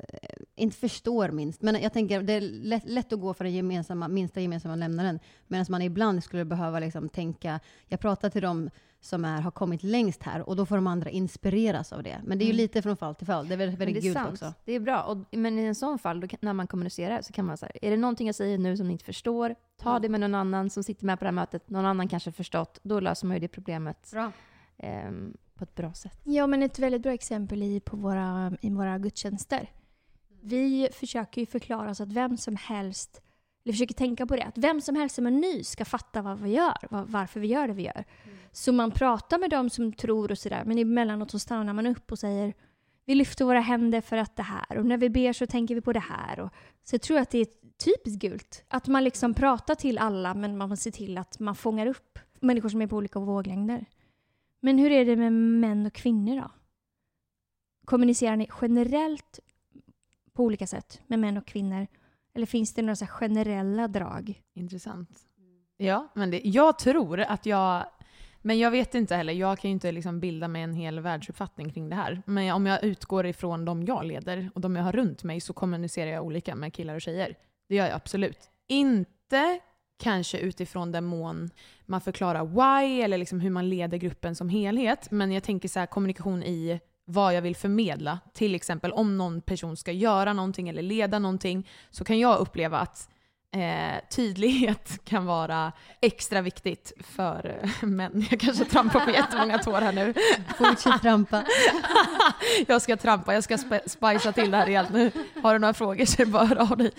inte 0.54 0.76
förstår 0.76 1.28
minst. 1.28 1.62
Men 1.62 1.82
jag 1.82 1.92
tänker, 1.92 2.22
det 2.22 2.32
är 2.32 2.40
lätt, 2.40 2.84
lätt 2.84 3.12
att 3.12 3.20
gå 3.20 3.34
för 3.34 3.44
den 3.44 3.52
gemensamma, 3.52 4.08
minsta 4.08 4.40
gemensamma 4.40 4.76
nämnaren. 4.76 5.18
Medan 5.46 5.66
man 5.68 5.82
ibland 5.82 6.24
skulle 6.24 6.44
behöva 6.44 6.80
liksom 6.80 7.08
tänka, 7.08 7.60
jag 7.88 8.00
pratar 8.00 8.30
till 8.30 8.42
dem 8.42 8.70
som 9.00 9.24
är, 9.24 9.40
har 9.40 9.50
kommit 9.50 9.82
längst 9.82 10.22
här 10.22 10.48
och 10.48 10.56
då 10.56 10.66
får 10.66 10.76
de 10.76 10.86
andra 10.86 11.10
inspireras 11.10 11.92
av 11.92 12.02
det. 12.02 12.20
Men 12.24 12.38
det 12.38 12.44
är 12.44 12.46
ju 12.46 12.50
Mm. 12.52 12.56
lite 12.56 12.82
från 12.82 12.96
fall 12.96 13.14
till 13.14 13.26
fall. 13.26 13.48
Det 13.48 13.54
är 13.54 13.58
väldigt, 13.58 13.80
väldigt 13.80 14.02
gult 14.04 14.18
också. 14.32 14.52
Det 14.64 14.72
är 14.72 14.80
bra. 14.80 15.02
Och, 15.02 15.18
men 15.30 15.58
i 15.58 15.62
en 15.62 15.74
sån 15.74 15.98
fall, 15.98 16.20
då 16.20 16.28
när 16.40 16.52
man 16.52 16.66
kommunicerar, 16.66 17.22
så 17.22 17.32
kan 17.32 17.44
man 17.44 17.56
säga, 17.56 17.72
är 17.82 17.90
det 17.90 17.96
någonting 17.96 18.26
jag 18.26 18.36
säger 18.36 18.58
nu 18.58 18.76
som 18.76 18.86
ni 18.86 18.92
inte 18.92 19.04
förstår, 19.04 19.54
ta 19.80 19.90
Mm. 19.90 20.02
det 20.02 20.08
med 20.08 20.20
någon 20.20 20.34
annan 20.34 20.70
som 20.70 20.82
sitter 20.84 21.06
med 21.06 21.18
på 21.18 21.24
det 21.24 21.28
här 21.28 21.32
mötet. 21.32 21.70
Någon 21.70 21.86
annan 21.86 22.08
kanske 22.08 22.32
förstått. 22.32 22.78
Då 22.82 23.00
löser 23.00 23.26
man 23.26 23.36
ju 23.36 23.40
det 23.40 23.48
problemet 23.48 24.10
Bra. 24.12 24.32
ehm, 24.78 25.36
på 25.56 25.64
ett 25.64 25.74
bra 25.74 25.92
sätt. 25.92 26.20
Ja, 26.24 26.46
men 26.46 26.62
ett 26.62 26.78
väldigt 26.78 27.02
bra 27.02 27.12
exempel 27.12 27.62
i, 27.62 27.80
på 27.80 27.96
våra, 27.96 28.52
i 28.60 28.70
våra 28.70 28.98
gudstjänster. 28.98 29.70
Vi 30.42 30.88
försöker 30.92 31.40
ju 31.40 31.46
förklara 31.46 31.94
så 31.94 32.02
att 32.02 32.12
vem 32.12 32.36
som 32.36 32.56
helst, 32.56 33.22
eller 33.64 33.72
försöker 33.72 33.94
tänka 33.94 34.26
på 34.26 34.36
det, 34.36 34.42
att 34.44 34.58
vem 34.58 34.80
som 34.80 34.96
helst 34.96 35.14
som 35.14 35.26
är 35.26 35.30
ny 35.30 35.64
ska 35.64 35.84
fatta 35.84 36.22
vad 36.22 36.40
vi 36.40 36.50
gör, 36.50 36.76
var, 36.90 37.04
varför 37.04 37.40
vi 37.40 37.46
gör 37.46 37.68
det 37.68 37.74
vi 37.74 37.82
gör. 37.82 38.04
Så 38.52 38.72
man 38.72 38.90
pratar 38.90 39.38
med 39.38 39.50
dem 39.50 39.70
som 39.70 39.92
tror 39.92 40.30
och 40.30 40.38
sådär, 40.38 40.62
men 40.66 40.78
emellanåt 40.78 41.30
så 41.30 41.38
stannar 41.38 41.72
man 41.72 41.86
upp 41.86 42.12
och 42.12 42.18
säger 42.18 42.54
vi 43.04 43.14
lyfter 43.14 43.44
våra 43.44 43.60
händer 43.60 44.00
för 44.00 44.16
att 44.16 44.36
det 44.36 44.42
här 44.42 44.78
och 44.78 44.86
när 44.86 44.96
vi 44.96 45.10
ber 45.10 45.32
så 45.32 45.46
tänker 45.46 45.74
vi 45.74 45.80
på 45.80 45.92
det 45.92 46.00
här. 46.00 46.40
Och, 46.40 46.50
så 46.84 46.94
jag 46.94 47.02
tror 47.02 47.18
att 47.18 47.30
det 47.30 47.38
är 47.38 47.46
typiskt 47.84 48.20
gult. 48.20 48.64
Att 48.68 48.86
man 48.86 49.04
liksom 49.04 49.34
pratar 49.34 49.74
till 49.74 49.98
alla 49.98 50.34
men 50.34 50.56
man 50.56 50.76
ser 50.76 50.90
till 50.90 51.18
att 51.18 51.38
man 51.38 51.54
fångar 51.54 51.86
upp 51.86 52.18
människor 52.40 52.68
som 52.68 52.82
är 52.82 52.86
på 52.86 52.96
olika 52.96 53.18
våglängder. 53.18 53.84
Men 54.60 54.78
hur 54.78 54.90
är 54.92 55.04
det 55.04 55.16
med 55.16 55.32
män 55.32 55.86
och 55.86 55.92
kvinnor 55.92 56.36
då? 56.36 56.50
Kommunicerar 57.84 58.36
ni 58.36 58.48
generellt 58.60 59.40
på 60.32 60.44
olika 60.44 60.66
sätt 60.66 61.00
med 61.06 61.18
män 61.18 61.36
och 61.36 61.46
kvinnor? 61.46 61.86
Eller 62.34 62.46
finns 62.46 62.74
det 62.74 62.82
några 62.82 62.96
så 62.96 63.04
här 63.04 63.12
generella 63.12 63.88
drag? 63.88 64.42
Intressant. 64.54 65.26
Ja, 65.76 66.08
men 66.14 66.30
det, 66.30 66.40
jag 66.44 66.78
tror 66.78 67.20
att 67.20 67.46
jag... 67.46 67.86
Men 68.42 68.58
jag 68.58 68.70
vet 68.70 68.94
inte 68.94 69.16
heller, 69.16 69.32
jag 69.32 69.58
kan 69.58 69.70
ju 69.70 69.72
inte 69.72 69.92
liksom 69.92 70.20
bilda 70.20 70.48
mig 70.48 70.62
en 70.62 70.74
hel 70.74 71.00
världsuppfattning 71.00 71.70
kring 71.70 71.88
det 71.88 71.96
här. 71.96 72.22
Men 72.26 72.54
om 72.54 72.66
jag 72.66 72.84
utgår 72.84 73.26
ifrån 73.26 73.64
de 73.64 73.82
jag 73.82 74.04
leder 74.04 74.50
och 74.54 74.60
de 74.60 74.76
jag 74.76 74.84
har 74.84 74.92
runt 74.92 75.24
mig 75.24 75.40
så 75.40 75.52
kommunicerar 75.52 76.10
jag 76.10 76.24
olika 76.24 76.54
med 76.54 76.72
killar 76.72 76.94
och 76.94 77.00
tjejer. 77.00 77.34
Det 77.68 77.74
gör 77.74 77.86
jag 77.86 77.94
absolut. 77.94 78.50
Inte 78.66 79.60
kanske 79.98 80.38
utifrån 80.38 80.92
den 80.92 81.04
mån 81.04 81.50
man 81.86 82.00
förklarar 82.00 82.44
why 82.44 83.02
eller 83.02 83.18
liksom 83.18 83.40
hur 83.40 83.50
man 83.50 83.68
leder 83.68 83.98
gruppen 83.98 84.34
som 84.34 84.48
helhet. 84.48 85.10
Men 85.10 85.32
jag 85.32 85.42
tänker 85.42 85.68
så 85.68 85.78
här, 85.78 85.86
kommunikation 85.86 86.42
i 86.42 86.80
vad 87.04 87.34
jag 87.34 87.42
vill 87.42 87.56
förmedla. 87.56 88.18
Till 88.32 88.54
exempel 88.54 88.92
om 88.92 89.18
någon 89.18 89.40
person 89.40 89.76
ska 89.76 89.92
göra 89.92 90.32
någonting 90.32 90.68
eller 90.68 90.82
leda 90.82 91.18
någonting 91.18 91.68
så 91.90 92.04
kan 92.04 92.18
jag 92.18 92.38
uppleva 92.38 92.78
att 92.78 93.08
eh, 93.54 94.08
tydlighet 94.10 95.00
kan 95.04 95.26
vara 95.26 95.72
extra 96.00 96.40
viktigt 96.40 96.92
för 97.00 97.60
eh, 97.62 97.86
män. 97.88 98.26
Jag 98.30 98.40
kanske 98.40 98.64
trampar 98.64 99.00
på 99.00 99.10
jättemånga 99.10 99.58
tår 99.58 99.80
här 99.80 99.92
nu. 99.92 100.14
Fortsätt 100.58 101.02
trampa. 101.02 101.44
jag 102.66 102.82
ska 102.82 102.96
trampa, 102.96 103.34
jag 103.34 103.44
ska 103.44 103.56
spe- 103.56 103.88
spicea 103.88 104.32
till 104.32 104.50
det 104.50 104.56
här 104.56 104.66
rejält 104.66 104.90
nu. 104.90 105.10
Har 105.42 105.52
du 105.52 105.58
några 105.58 105.74
frågor 105.74 106.04
så 106.04 106.26
bara 106.26 106.44
höra 106.44 106.62
av 106.62 106.76
dig. 106.76 106.90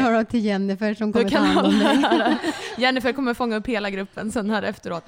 Har 0.00 0.18
du 0.18 0.24
till 0.24 0.44
Jennifer 0.44 0.94
som 0.94 1.12
kommer 1.12 1.30
ta 1.30 1.38
hand 1.38 1.66
om 1.66 1.78
dig. 1.78 2.36
Jennifer 2.78 3.12
kommer 3.12 3.34
fånga 3.34 3.56
upp 3.56 3.66
hela 3.66 3.90
gruppen 3.90 4.32
sen 4.32 4.50
här 4.50 4.62
efteråt. 4.62 5.04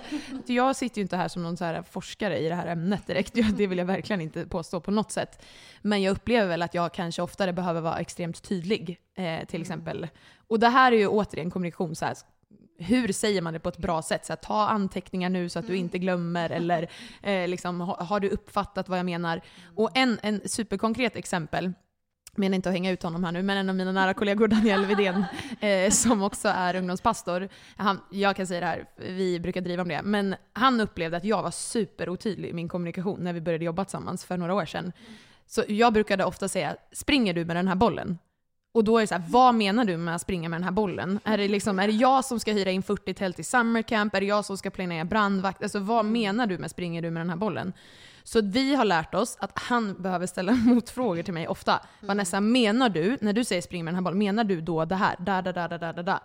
Jag 0.47 0.76
sitter 0.76 0.99
ju 0.99 1.02
inte 1.02 1.16
här 1.16 1.28
som 1.28 1.42
någon 1.42 1.56
så 1.56 1.64
här 1.64 1.83
forskare 1.90 2.38
i 2.38 2.49
det 2.49 2.54
här 2.54 2.66
ämnet 2.66 3.06
direkt. 3.06 3.35
Det 3.56 3.66
vill 3.66 3.78
jag 3.78 3.85
verkligen 3.87 4.21
inte 4.21 4.47
påstå 4.47 4.80
på 4.80 4.90
något 4.90 5.12
sätt. 5.12 5.45
Men 5.83 6.02
jag 6.02 6.12
upplever 6.12 6.49
väl 6.49 6.62
att 6.62 6.75
jag 6.75 6.95
kanske 6.95 7.23
oftare 7.23 7.52
behöver 7.52 7.80
vara 7.80 7.99
extremt 7.99 8.42
tydlig. 8.42 8.99
Eh, 9.16 9.46
till 9.46 9.61
exempel. 9.61 10.08
Och 10.49 10.61
det 10.61 10.68
här 10.68 10.92
är 10.92 10.96
ju 10.96 11.06
återigen 11.06 11.50
kommunikation. 11.50 11.96
Så 11.96 12.04
här, 12.04 12.16
hur 12.78 13.12
säger 13.12 13.42
man 13.42 13.52
det 13.52 13.61
på 13.61 13.68
ett 13.68 13.78
bra 13.78 14.02
sätt? 14.02 14.26
Så 14.26 14.32
här, 14.32 14.37
ta 14.37 14.68
anteckningar 14.68 15.30
nu 15.30 15.49
så 15.49 15.58
att 15.58 15.66
du 15.66 15.76
inte 15.76 15.99
glömmer. 15.99 16.50
Eller 16.50 16.90
eh, 17.23 17.49
liksom, 17.49 17.80
ha, 17.80 18.04
har 18.04 18.20
du 18.20 18.28
uppfattat 18.28 18.88
vad 18.88 18.99
jag 18.99 19.06
menar? 19.06 19.40
Och 19.75 19.90
en, 19.94 20.18
en 20.23 20.40
superkonkret 20.49 21.16
exempel 21.16 21.73
menar 22.38 22.56
inte 22.56 22.68
att 22.68 22.75
hänga 22.75 22.90
ut 22.90 23.02
honom 23.02 23.25
här 23.25 23.32
nu, 23.32 23.42
men 23.42 23.56
en 23.56 23.68
av 23.68 23.75
mina 23.75 23.92
nära 23.92 24.14
kollegor, 24.14 24.49
Daniel 24.49 24.87
Widén, 24.87 25.25
eh, 25.61 25.90
som 25.90 26.23
också 26.23 26.49
är 26.49 26.76
ungdomspastor, 26.76 27.49
han, 27.76 28.00
jag 28.11 28.37
kan 28.37 28.46
säga 28.46 28.61
det 28.61 28.66
här, 28.66 28.88
vi 28.96 29.40
brukar 29.40 29.61
driva 29.61 29.82
om 29.82 29.88
det, 29.88 30.02
men 30.02 30.35
han 30.52 30.80
upplevde 30.80 31.16
att 31.16 31.25
jag 31.25 31.42
var 31.42 31.50
superotydlig 31.50 32.49
i 32.49 32.52
min 32.52 32.68
kommunikation 32.68 33.20
när 33.20 33.32
vi 33.32 33.40
började 33.40 33.64
jobba 33.64 33.85
tillsammans 33.85 34.25
för 34.25 34.37
några 34.37 34.54
år 34.54 34.64
sedan. 34.64 34.92
Så 35.46 35.64
jag 35.68 35.92
brukade 35.92 36.25
ofta 36.25 36.49
säga, 36.49 36.76
springer 36.92 37.35
du 37.35 37.44
med 37.44 37.56
den 37.56 37.68
här 37.68 37.75
bollen? 37.75 38.18
Och 38.76 38.85
då 38.85 38.99
är 38.99 39.00
det 39.00 39.06
så 39.06 39.14
här, 39.14 39.25
vad 39.28 39.54
menar 39.54 39.85
du 39.85 39.97
med 39.97 40.14
att 40.14 40.21
springa 40.21 40.49
med 40.49 40.61
den 40.61 40.64
här 40.64 40.71
bollen? 40.71 41.21
Är 41.25 41.38
det, 41.38 41.49
liksom, 41.49 41.78
är 41.78 41.87
det 41.87 41.92
jag 41.92 42.25
som 42.25 42.40
ska 42.40 42.52
hyra 42.52 42.71
in 42.71 42.83
40 42.83 43.14
tält 43.14 43.38
i 43.38 43.42
summercamp? 43.42 44.14
Är 44.14 44.21
det 44.21 44.26
jag 44.26 44.45
som 44.45 44.59
ska 44.59 44.71
planera 44.71 45.04
brandvakt? 45.04 45.62
Alltså 45.62 45.78
vad 45.78 46.04
menar 46.04 46.47
du 46.47 46.59
med 46.59 46.71
springer 46.71 47.02
du 47.02 47.11
med 47.11 47.21
den 47.21 47.30
här 47.30 47.37
bollen? 47.37 47.73
Så 48.23 48.40
vi 48.40 48.75
har 48.75 48.85
lärt 48.85 49.14
oss 49.14 49.37
att 49.40 49.59
han 49.59 50.02
behöver 50.02 50.26
ställa 50.26 50.52
motfrågor 50.66 51.23
till 51.23 51.35
mig 51.35 51.49
ofta. 51.49 51.80
Vanessa, 52.00 52.40
menar 52.40 52.88
du, 52.88 53.18
när 53.21 53.33
du 53.33 53.45
säger 53.45 53.62
spring 53.62 53.85
med 53.85 53.95
den 53.95 53.97
här 53.97 54.02
bollen, 54.02 54.18
menar 54.18 54.45
du 54.45 54.61
då 54.61 54.85
det 54.85 54.95
här? 54.95 55.16
Da, 55.18 55.42
da, 55.42 55.52
da, 55.52 55.68
da, 55.68 55.78
da, 55.78 55.92
da, 55.92 56.02
da. 56.02 56.21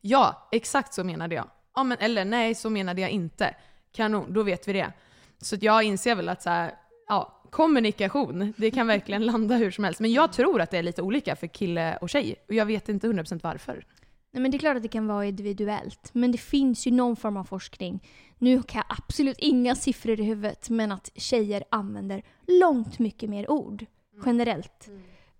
Ja, 0.00 0.48
exakt 0.52 0.94
så 0.94 1.04
menade 1.04 1.34
jag. 1.34 1.48
Ja, 1.74 1.84
men, 1.84 1.98
eller 1.98 2.24
nej, 2.24 2.54
så 2.54 2.70
menade 2.70 3.00
jag 3.00 3.10
inte. 3.10 3.54
Kanon, 3.92 4.32
då 4.32 4.42
vet 4.42 4.68
vi 4.68 4.72
det. 4.72 4.92
Så 5.40 5.56
jag 5.60 5.82
inser 5.82 6.14
väl 6.14 6.28
att 6.28 6.42
så 6.42 6.50
här, 6.50 6.74
ja, 7.08 7.33
kommunikation, 7.54 8.52
det 8.56 8.70
kan 8.70 8.86
verkligen 8.86 9.26
landa 9.26 9.56
hur 9.56 9.70
som 9.70 9.84
helst. 9.84 10.00
Men 10.00 10.12
jag 10.12 10.32
tror 10.32 10.60
att 10.60 10.70
det 10.70 10.78
är 10.78 10.82
lite 10.82 11.02
olika 11.02 11.36
för 11.36 11.46
kille 11.46 11.96
och 11.96 12.10
tjej. 12.10 12.36
Och 12.48 12.54
jag 12.54 12.66
vet 12.66 12.88
inte 12.88 13.06
100% 13.06 13.40
varför. 13.42 13.86
Nej, 14.32 14.42
men 14.42 14.50
det 14.50 14.56
är 14.56 14.58
klart 14.58 14.76
att 14.76 14.82
det 14.82 14.88
kan 14.88 15.06
vara 15.06 15.26
individuellt, 15.26 16.10
men 16.12 16.32
det 16.32 16.38
finns 16.38 16.86
ju 16.86 16.90
någon 16.90 17.16
form 17.16 17.36
av 17.36 17.44
forskning. 17.44 18.02
Nu 18.38 18.62
kan 18.62 18.82
jag 18.88 18.96
absolut 18.98 19.38
inga 19.38 19.74
siffror 19.74 20.20
i 20.20 20.24
huvudet, 20.24 20.70
men 20.70 20.92
att 20.92 21.10
tjejer 21.14 21.64
använder 21.70 22.22
långt 22.46 22.98
mycket 22.98 23.30
mer 23.30 23.50
ord 23.50 23.86
generellt 24.26 24.88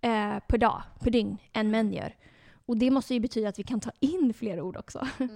eh, 0.00 0.38
per 0.48 0.58
dag, 0.58 0.82
per 1.00 1.10
dygn, 1.10 1.38
än 1.52 1.70
män 1.70 1.92
gör. 1.92 2.14
Och 2.66 2.76
det 2.76 2.90
måste 2.90 3.14
ju 3.14 3.20
betyda 3.20 3.48
att 3.48 3.58
vi 3.58 3.62
kan 3.62 3.80
ta 3.80 3.90
in 4.00 4.34
fler 4.34 4.60
ord 4.60 4.76
också. 4.76 5.08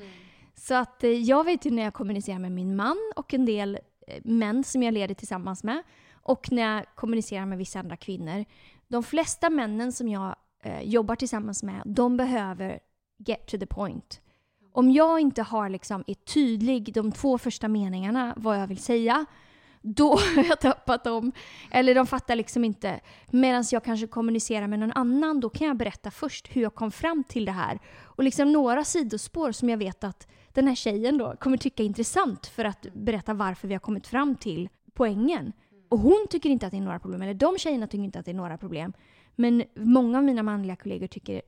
Så 0.54 0.74
att 0.74 1.04
eh, 1.04 1.10
jag 1.10 1.44
vet 1.44 1.66
ju 1.66 1.70
när 1.70 1.82
jag 1.82 1.94
kommunicerar 1.94 2.38
med 2.38 2.52
min 2.52 2.76
man 2.76 3.12
och 3.16 3.34
en 3.34 3.46
del 3.46 3.78
eh, 4.06 4.20
män 4.24 4.64
som 4.64 4.82
jag 4.82 4.94
leder 4.94 5.14
tillsammans 5.14 5.64
med 5.64 5.82
och 6.28 6.52
när 6.52 6.74
jag 6.74 6.84
kommunicerar 6.94 7.46
med 7.46 7.58
vissa 7.58 7.78
andra 7.78 7.96
kvinnor. 7.96 8.44
De 8.88 9.02
flesta 9.02 9.50
männen 9.50 9.92
som 9.92 10.08
jag 10.08 10.36
eh, 10.62 10.82
jobbar 10.82 11.16
tillsammans 11.16 11.62
med, 11.62 11.82
de 11.84 12.16
behöver 12.16 12.80
get 13.18 13.46
to 13.46 13.58
the 13.58 13.66
point. 13.66 14.20
Om 14.72 14.90
jag 14.90 15.20
inte 15.20 15.42
har 15.42 15.68
liksom, 15.68 16.04
är 16.06 16.14
tydlig 16.14 16.94
de 16.94 17.12
två 17.12 17.38
första 17.38 17.68
meningarna 17.68 18.34
vad 18.36 18.60
jag 18.60 18.66
vill 18.66 18.78
säga, 18.78 19.26
då 19.80 20.10
har 20.36 20.44
jag 20.44 20.60
tappat 20.60 21.04
dem. 21.04 21.32
Eller 21.70 21.94
de 21.94 22.06
fattar 22.06 22.36
liksom 22.36 22.64
inte. 22.64 23.00
Medan 23.30 23.64
jag 23.70 23.84
kanske 23.84 24.06
kommunicerar 24.06 24.66
med 24.66 24.78
någon 24.78 24.92
annan, 24.92 25.40
då 25.40 25.50
kan 25.50 25.66
jag 25.66 25.76
berätta 25.76 26.10
först 26.10 26.56
hur 26.56 26.62
jag 26.62 26.74
kom 26.74 26.90
fram 26.90 27.24
till 27.24 27.44
det 27.44 27.52
här. 27.52 27.78
Och 28.02 28.24
liksom 28.24 28.52
några 28.52 28.84
sidospår 28.84 29.52
som 29.52 29.68
jag 29.68 29.78
vet 29.78 30.04
att 30.04 30.28
den 30.52 30.68
här 30.68 30.74
tjejen 30.74 31.18
då 31.18 31.36
kommer 31.36 31.56
tycka 31.56 31.82
är 31.82 31.86
intressant 31.86 32.46
för 32.46 32.64
att 32.64 32.86
berätta 32.92 33.34
varför 33.34 33.68
vi 33.68 33.74
har 33.74 33.80
kommit 33.80 34.06
fram 34.06 34.36
till 34.36 34.68
poängen. 34.94 35.52
Och 35.88 35.98
hon 35.98 36.26
tycker 36.30 36.50
inte 36.50 36.66
att 36.66 36.70
det 36.72 36.76
är 36.78 36.82
några 36.82 36.98
problem, 36.98 37.22
eller 37.22 37.34
de 37.34 37.58
tjejerna 37.58 37.86
tycker 37.86 38.04
inte 38.04 38.18
att 38.18 38.24
det 38.24 38.30
är 38.30 38.34
några 38.34 38.58
problem. 38.58 38.92
Men 39.36 39.64
många 39.74 40.18
av 40.18 40.24
mina 40.24 40.42
manliga 40.42 40.76
kollegor 40.76 41.06
tycker 41.06 41.42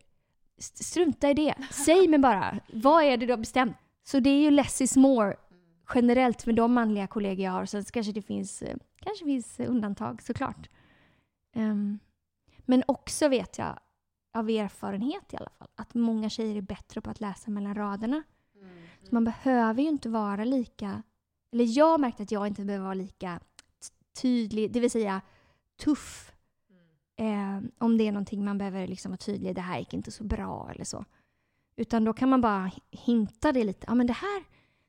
"St- 0.59 0.85
strunta 0.85 1.30
i 1.30 1.35
det. 1.35 1.54
Säg 1.70 2.09
mig 2.09 2.18
bara, 2.18 2.61
vad 2.73 3.04
är 3.04 3.16
det 3.16 3.26
du 3.26 3.32
har 3.32 3.38
bestämt? 3.38 3.76
Så 4.02 4.20
det 4.20 4.30
är 4.30 4.40
ju 4.40 4.50
less 4.50 4.80
is 4.80 4.97
more 4.97 5.37
generellt 5.94 6.47
med 6.47 6.54
de 6.54 6.73
manliga 6.73 7.06
kollegor 7.06 7.44
jag 7.44 7.52
har. 7.52 7.66
Sen 7.66 7.85
kanske 7.85 8.12
det 8.12 8.23
finns, 8.23 8.62
kanske 8.97 9.25
finns 9.25 9.61
undantag 9.61 10.23
såklart. 10.23 10.68
Ehm, 11.56 11.99
men 12.59 12.82
också 12.88 13.28
vet 13.28 13.59
jag 13.59 13.78
av 14.35 14.50
erfarenhet 14.50 15.32
i 15.32 15.37
alla 15.37 15.50
fall 15.59 15.68
att 15.75 15.94
många 15.94 16.30
tjejer 16.30 16.56
är 16.56 16.61
bättre 16.62 17.00
på 17.00 17.11
att 17.11 17.20
läsa 17.20 17.50
mellan 17.50 17.75
raderna. 17.75 18.23
Så 19.02 19.14
man 19.14 19.25
behöver 19.25 19.82
ju 19.82 19.88
inte 19.88 20.09
vara 20.09 20.44
lika, 20.44 21.02
eller 21.52 21.78
jag 21.78 21.87
har 21.90 21.99
märkt 21.99 22.20
att 22.20 22.32
jag 22.32 22.47
inte 22.47 22.64
behöver 22.64 22.85
vara 22.85 22.94
lika 22.94 23.40
tydlig, 24.14 24.72
det 24.72 24.80
vill 24.80 24.90
säga 24.90 25.20
tuff. 25.80 26.32
Eh, 27.16 27.60
om 27.78 27.98
det 27.98 28.08
är 28.08 28.12
någonting 28.12 28.44
man 28.44 28.58
behöver 28.58 28.86
liksom 28.86 29.10
vara 29.10 29.16
tydlig, 29.16 29.54
det 29.54 29.60
här 29.60 29.78
gick 29.78 29.94
inte 29.94 30.10
så 30.10 30.24
bra 30.24 30.70
eller 30.74 30.84
så. 30.84 31.04
Utan 31.76 32.04
då 32.04 32.12
kan 32.12 32.28
man 32.28 32.40
bara 32.40 32.70
hinta 32.90 33.52
det 33.52 33.64
lite. 33.64 33.86
Ja 33.88 33.94
men 33.94 34.06
det 34.06 34.12
här, 34.12 34.44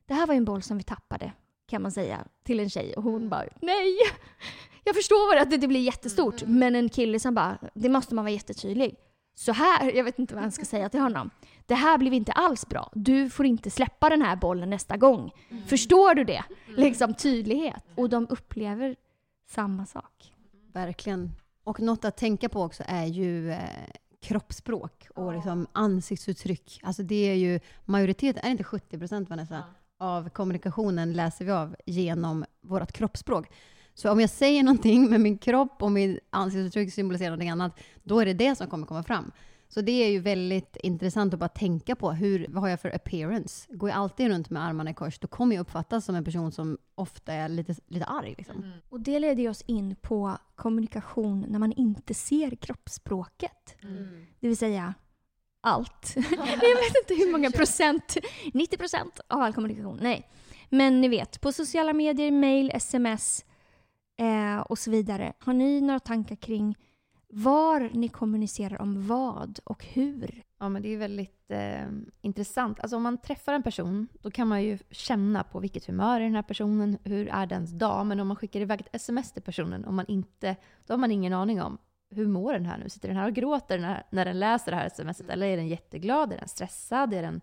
det 0.06 0.14
här 0.14 0.26
var 0.26 0.34
ju 0.34 0.38
en 0.38 0.44
boll 0.44 0.62
som 0.62 0.76
vi 0.76 0.82
tappade, 0.82 1.32
kan 1.66 1.82
man 1.82 1.92
säga 1.92 2.24
till 2.42 2.60
en 2.60 2.70
tjej. 2.70 2.94
Och 2.96 3.02
hon 3.02 3.28
bara, 3.28 3.44
nej! 3.60 3.96
Jag 4.84 4.94
förstår 4.94 5.36
att 5.36 5.50
det, 5.50 5.56
det 5.56 5.68
blir 5.68 5.80
jättestort, 5.80 6.42
men 6.46 6.74
en 6.76 6.88
kille 6.88 7.20
som 7.20 7.34
bara, 7.34 7.58
det 7.74 7.88
måste 7.88 8.14
man 8.14 8.24
vara 8.24 8.32
jättetydlig. 8.32 8.96
Så 9.34 9.52
här, 9.52 9.92
jag 9.92 10.04
vet 10.04 10.18
inte 10.18 10.34
vad 10.34 10.44
jag 10.44 10.52
ska 10.52 10.64
säga 10.64 10.88
till 10.88 11.00
honom. 11.00 11.30
Det 11.66 11.74
här 11.74 11.98
blev 11.98 12.12
inte 12.12 12.32
alls 12.32 12.68
bra. 12.68 12.90
Du 12.94 13.30
får 13.30 13.46
inte 13.46 13.70
släppa 13.70 14.08
den 14.08 14.22
här 14.22 14.36
bollen 14.36 14.70
nästa 14.70 14.96
gång. 14.96 15.30
Förstår 15.66 16.14
du 16.14 16.24
det? 16.24 16.44
Liksom 16.76 17.14
tydlighet. 17.14 17.84
Och 17.94 18.08
de 18.08 18.26
upplever 18.30 18.96
samma 19.46 19.86
sak. 19.86 20.34
Verkligen. 20.72 21.32
Och 21.64 21.80
något 21.80 22.04
att 22.04 22.16
tänka 22.16 22.48
på 22.48 22.62
också 22.62 22.82
är 22.86 23.06
ju 23.06 23.50
eh, 23.50 23.58
kroppsspråk 24.22 25.08
och 25.14 25.34
liksom 25.34 25.66
ansiktsuttryck. 25.72 26.80
Alltså 26.82 27.02
det 27.02 27.30
är 27.30 27.34
ju 27.34 27.60
majoriteten, 27.84 28.40
är 28.42 28.48
det 28.48 28.50
inte 28.50 28.64
70 28.64 28.98
procent 28.98 29.30
Vanessa, 29.30 29.64
av 29.98 30.28
kommunikationen 30.28 31.12
läser 31.12 31.44
vi 31.44 31.50
av 31.50 31.76
genom 31.86 32.44
vårt 32.60 32.92
kroppsspråk. 32.92 33.46
Så 33.94 34.12
om 34.12 34.20
jag 34.20 34.30
säger 34.30 34.62
någonting 34.62 35.10
med 35.10 35.20
min 35.20 35.38
kropp 35.38 35.82
och 35.82 35.92
min 35.92 36.18
ansiktsuttryck 36.30 36.92
symboliserar 36.92 37.30
någonting 37.30 37.50
annat, 37.50 37.80
då 38.02 38.20
är 38.20 38.26
det 38.26 38.34
det 38.34 38.56
som 38.56 38.66
kommer 38.66 38.86
komma 38.86 39.02
fram. 39.02 39.32
Så 39.74 39.80
det 39.80 39.92
är 39.92 40.10
ju 40.10 40.20
väldigt 40.20 40.76
intressant 40.76 41.34
att 41.34 41.40
bara 41.40 41.48
tänka 41.48 41.96
på. 41.96 42.12
Hur, 42.12 42.46
vad 42.48 42.62
har 42.62 42.68
jag 42.68 42.80
för 42.80 42.94
appearance? 42.94 43.66
Går 43.74 43.88
jag 43.88 43.98
alltid 43.98 44.28
runt 44.28 44.50
med 44.50 44.64
armarna 44.64 44.90
i 44.90 44.94
kors, 44.94 45.18
då 45.18 45.28
kommer 45.28 45.56
jag 45.56 45.62
uppfattas 45.62 46.04
som 46.04 46.14
en 46.14 46.24
person 46.24 46.52
som 46.52 46.78
ofta 46.94 47.32
är 47.32 47.48
lite, 47.48 47.74
lite 47.86 48.04
arg. 48.04 48.34
Liksom. 48.38 48.72
Och 48.88 49.00
det 49.00 49.18
leder 49.18 49.48
oss 49.48 49.62
in 49.66 49.96
på 49.96 50.38
kommunikation 50.54 51.46
när 51.48 51.58
man 51.58 51.72
inte 51.72 52.14
ser 52.14 52.50
kroppsspråket. 52.50 53.76
Det 54.40 54.48
vill 54.48 54.56
säga 54.56 54.94
allt. 55.60 56.14
jag 56.16 56.76
vet 56.76 56.96
inte 57.02 57.14
hur 57.14 57.32
många 57.32 57.50
procent, 57.50 58.16
90 58.54 58.78
procent 58.78 59.20
av 59.28 59.40
all 59.40 59.52
kommunikation. 59.52 59.98
Nej. 60.02 60.28
Men 60.68 61.00
ni 61.00 61.08
vet, 61.08 61.40
på 61.40 61.52
sociala 61.52 61.92
medier, 61.92 62.30
mail, 62.30 62.70
sms 62.74 63.44
eh, 64.18 64.60
och 64.60 64.78
så 64.78 64.90
vidare. 64.90 65.32
Har 65.38 65.52
ni 65.52 65.80
några 65.80 66.00
tankar 66.00 66.36
kring 66.36 66.76
var 67.34 67.90
ni 67.92 68.08
kommunicerar 68.08 68.80
om 68.80 69.06
vad 69.06 69.58
och 69.64 69.84
hur? 69.84 70.42
Ja, 70.58 70.68
men 70.68 70.82
det 70.82 70.88
är 70.88 70.96
väldigt 70.96 71.50
eh, 71.50 71.88
intressant. 72.20 72.80
Alltså 72.80 72.96
om 72.96 73.02
man 73.02 73.18
träffar 73.18 73.54
en 73.54 73.62
person, 73.62 74.08
då 74.22 74.30
kan 74.30 74.48
man 74.48 74.62
ju 74.62 74.78
känna 74.90 75.44
på 75.44 75.60
vilket 75.60 75.86
humör 75.86 76.20
är 76.20 76.24
den 76.24 76.34
här 76.34 76.42
personen, 76.42 76.98
hur 77.04 77.28
är 77.28 77.46
dens 77.46 77.70
dag. 77.70 78.06
Men 78.06 78.20
om 78.20 78.28
man 78.28 78.36
skickar 78.36 78.60
iväg 78.60 78.80
ett 78.80 78.94
sms 78.94 79.32
till 79.32 79.42
personen, 79.42 79.84
om 79.84 79.94
man 79.94 80.06
inte, 80.08 80.56
då 80.86 80.92
har 80.92 80.98
man 80.98 81.10
ingen 81.10 81.32
aning 81.32 81.62
om 81.62 81.78
hur 82.10 82.26
mår 82.26 82.52
den 82.52 82.66
här 82.66 82.78
nu? 82.78 82.88
Sitter 82.88 83.08
den 83.08 83.16
här 83.16 83.28
och 83.28 83.34
gråter 83.34 83.78
när, 83.78 84.06
när 84.10 84.24
den 84.24 84.38
läser 84.38 84.70
det 84.70 84.76
här 84.76 84.88
smset? 84.88 85.30
Eller 85.30 85.46
är 85.46 85.56
den 85.56 85.68
jätteglad? 85.68 86.32
Är 86.32 86.38
den 86.38 86.48
stressad? 86.48 87.14
Är 87.14 87.22
den 87.22 87.40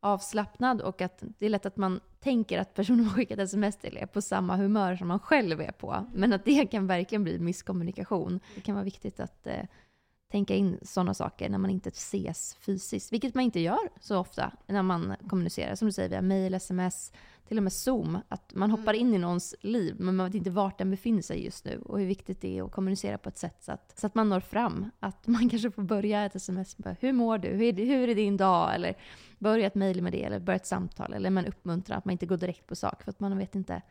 avslappnad? 0.00 0.80
Och 0.80 1.02
att 1.02 1.22
det 1.38 1.46
är 1.46 1.50
lätt 1.50 1.66
att 1.66 1.76
man 1.76 2.00
tänker 2.20 2.58
att 2.58 2.74
personen 2.74 3.04
man 3.04 3.14
skickat 3.14 3.38
sms 3.38 3.76
till 3.76 3.96
är 3.96 4.06
på 4.06 4.22
samma 4.22 4.56
humör 4.56 4.96
som 4.96 5.08
man 5.08 5.18
själv 5.18 5.60
är 5.60 5.72
på. 5.72 6.06
Men 6.14 6.32
att 6.32 6.44
det 6.44 6.70
kan 6.70 6.86
verkligen 6.86 7.24
bli 7.24 7.38
misskommunikation. 7.38 8.40
Det 8.54 8.60
kan 8.60 8.74
vara 8.74 8.84
viktigt 8.84 9.20
att 9.20 9.46
eh, 9.46 9.64
tänka 10.30 10.54
in 10.54 10.78
sådana 10.82 11.14
saker 11.14 11.48
när 11.48 11.58
man 11.58 11.70
inte 11.70 11.88
ses 11.88 12.54
fysiskt. 12.60 13.12
Vilket 13.12 13.34
man 13.34 13.44
inte 13.44 13.60
gör 13.60 13.88
så 14.00 14.18
ofta 14.18 14.52
när 14.66 14.82
man 14.82 15.16
kommunicerar. 15.28 15.74
Som 15.74 15.86
du 15.86 15.92
säger, 15.92 16.08
via 16.08 16.22
mail, 16.22 16.54
sms, 16.54 17.12
till 17.48 17.56
och 17.56 17.62
med 17.62 17.72
Zoom. 17.72 18.18
Att 18.28 18.54
man 18.54 18.70
hoppar 18.70 18.94
in 18.94 19.14
i 19.14 19.18
någons 19.18 19.54
liv, 19.60 19.94
men 19.98 20.16
man 20.16 20.26
vet 20.26 20.34
inte 20.34 20.50
vart 20.50 20.78
den 20.78 20.90
befinner 20.90 21.22
sig 21.22 21.44
just 21.44 21.64
nu. 21.64 21.78
Och 21.78 21.98
hur 22.00 22.06
viktigt 22.06 22.40
det 22.40 22.58
är 22.58 22.62
att 22.62 22.72
kommunicera 22.72 23.18
på 23.18 23.28
ett 23.28 23.38
sätt 23.38 23.56
så 23.62 23.72
att, 23.72 23.98
så 23.98 24.06
att 24.06 24.14
man 24.14 24.28
når 24.28 24.40
fram. 24.40 24.90
Att 25.00 25.26
man 25.26 25.48
kanske 25.50 25.70
får 25.70 25.82
börja 25.82 26.24
ett 26.24 26.34
sms 26.36 26.78
med 26.78 26.96
hur 27.00 27.12
mår 27.12 27.38
du? 27.38 27.48
Hur 27.48 27.62
är, 27.62 27.72
det- 27.72 27.84
hur 27.84 28.08
är 28.08 28.14
din 28.14 28.36
dag? 28.36 28.74
Eller 28.74 28.96
börja 29.38 29.66
ett 29.66 29.74
mail 29.74 30.02
med 30.02 30.12
det, 30.12 30.24
eller 30.24 30.38
börja 30.40 30.56
ett 30.56 30.66
samtal. 30.66 31.14
Eller 31.14 31.30
man 31.30 31.46
uppmuntrar 31.46 31.96
att 31.96 32.04
man 32.04 32.12
inte 32.12 32.26
går 32.26 32.36
direkt 32.36 32.66
på 32.66 32.76
sak. 32.76 33.02
För 33.02 33.10
att 33.10 33.20
man 33.20 33.38
vet 33.38 33.54
inte, 33.54 33.82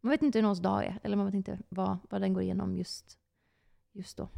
man 0.00 0.10
vet 0.10 0.22
inte 0.22 0.38
hur 0.38 0.42
någons 0.42 0.60
dag 0.62 0.84
är. 0.84 0.98
Eller 1.02 1.16
man 1.16 1.26
vet 1.26 1.34
inte 1.34 1.58
vad, 1.68 1.98
vad 2.10 2.20
den 2.20 2.32
går 2.34 2.42
igenom 2.42 2.76
just, 2.76 3.18
just 3.92 4.16
då. 4.16 4.28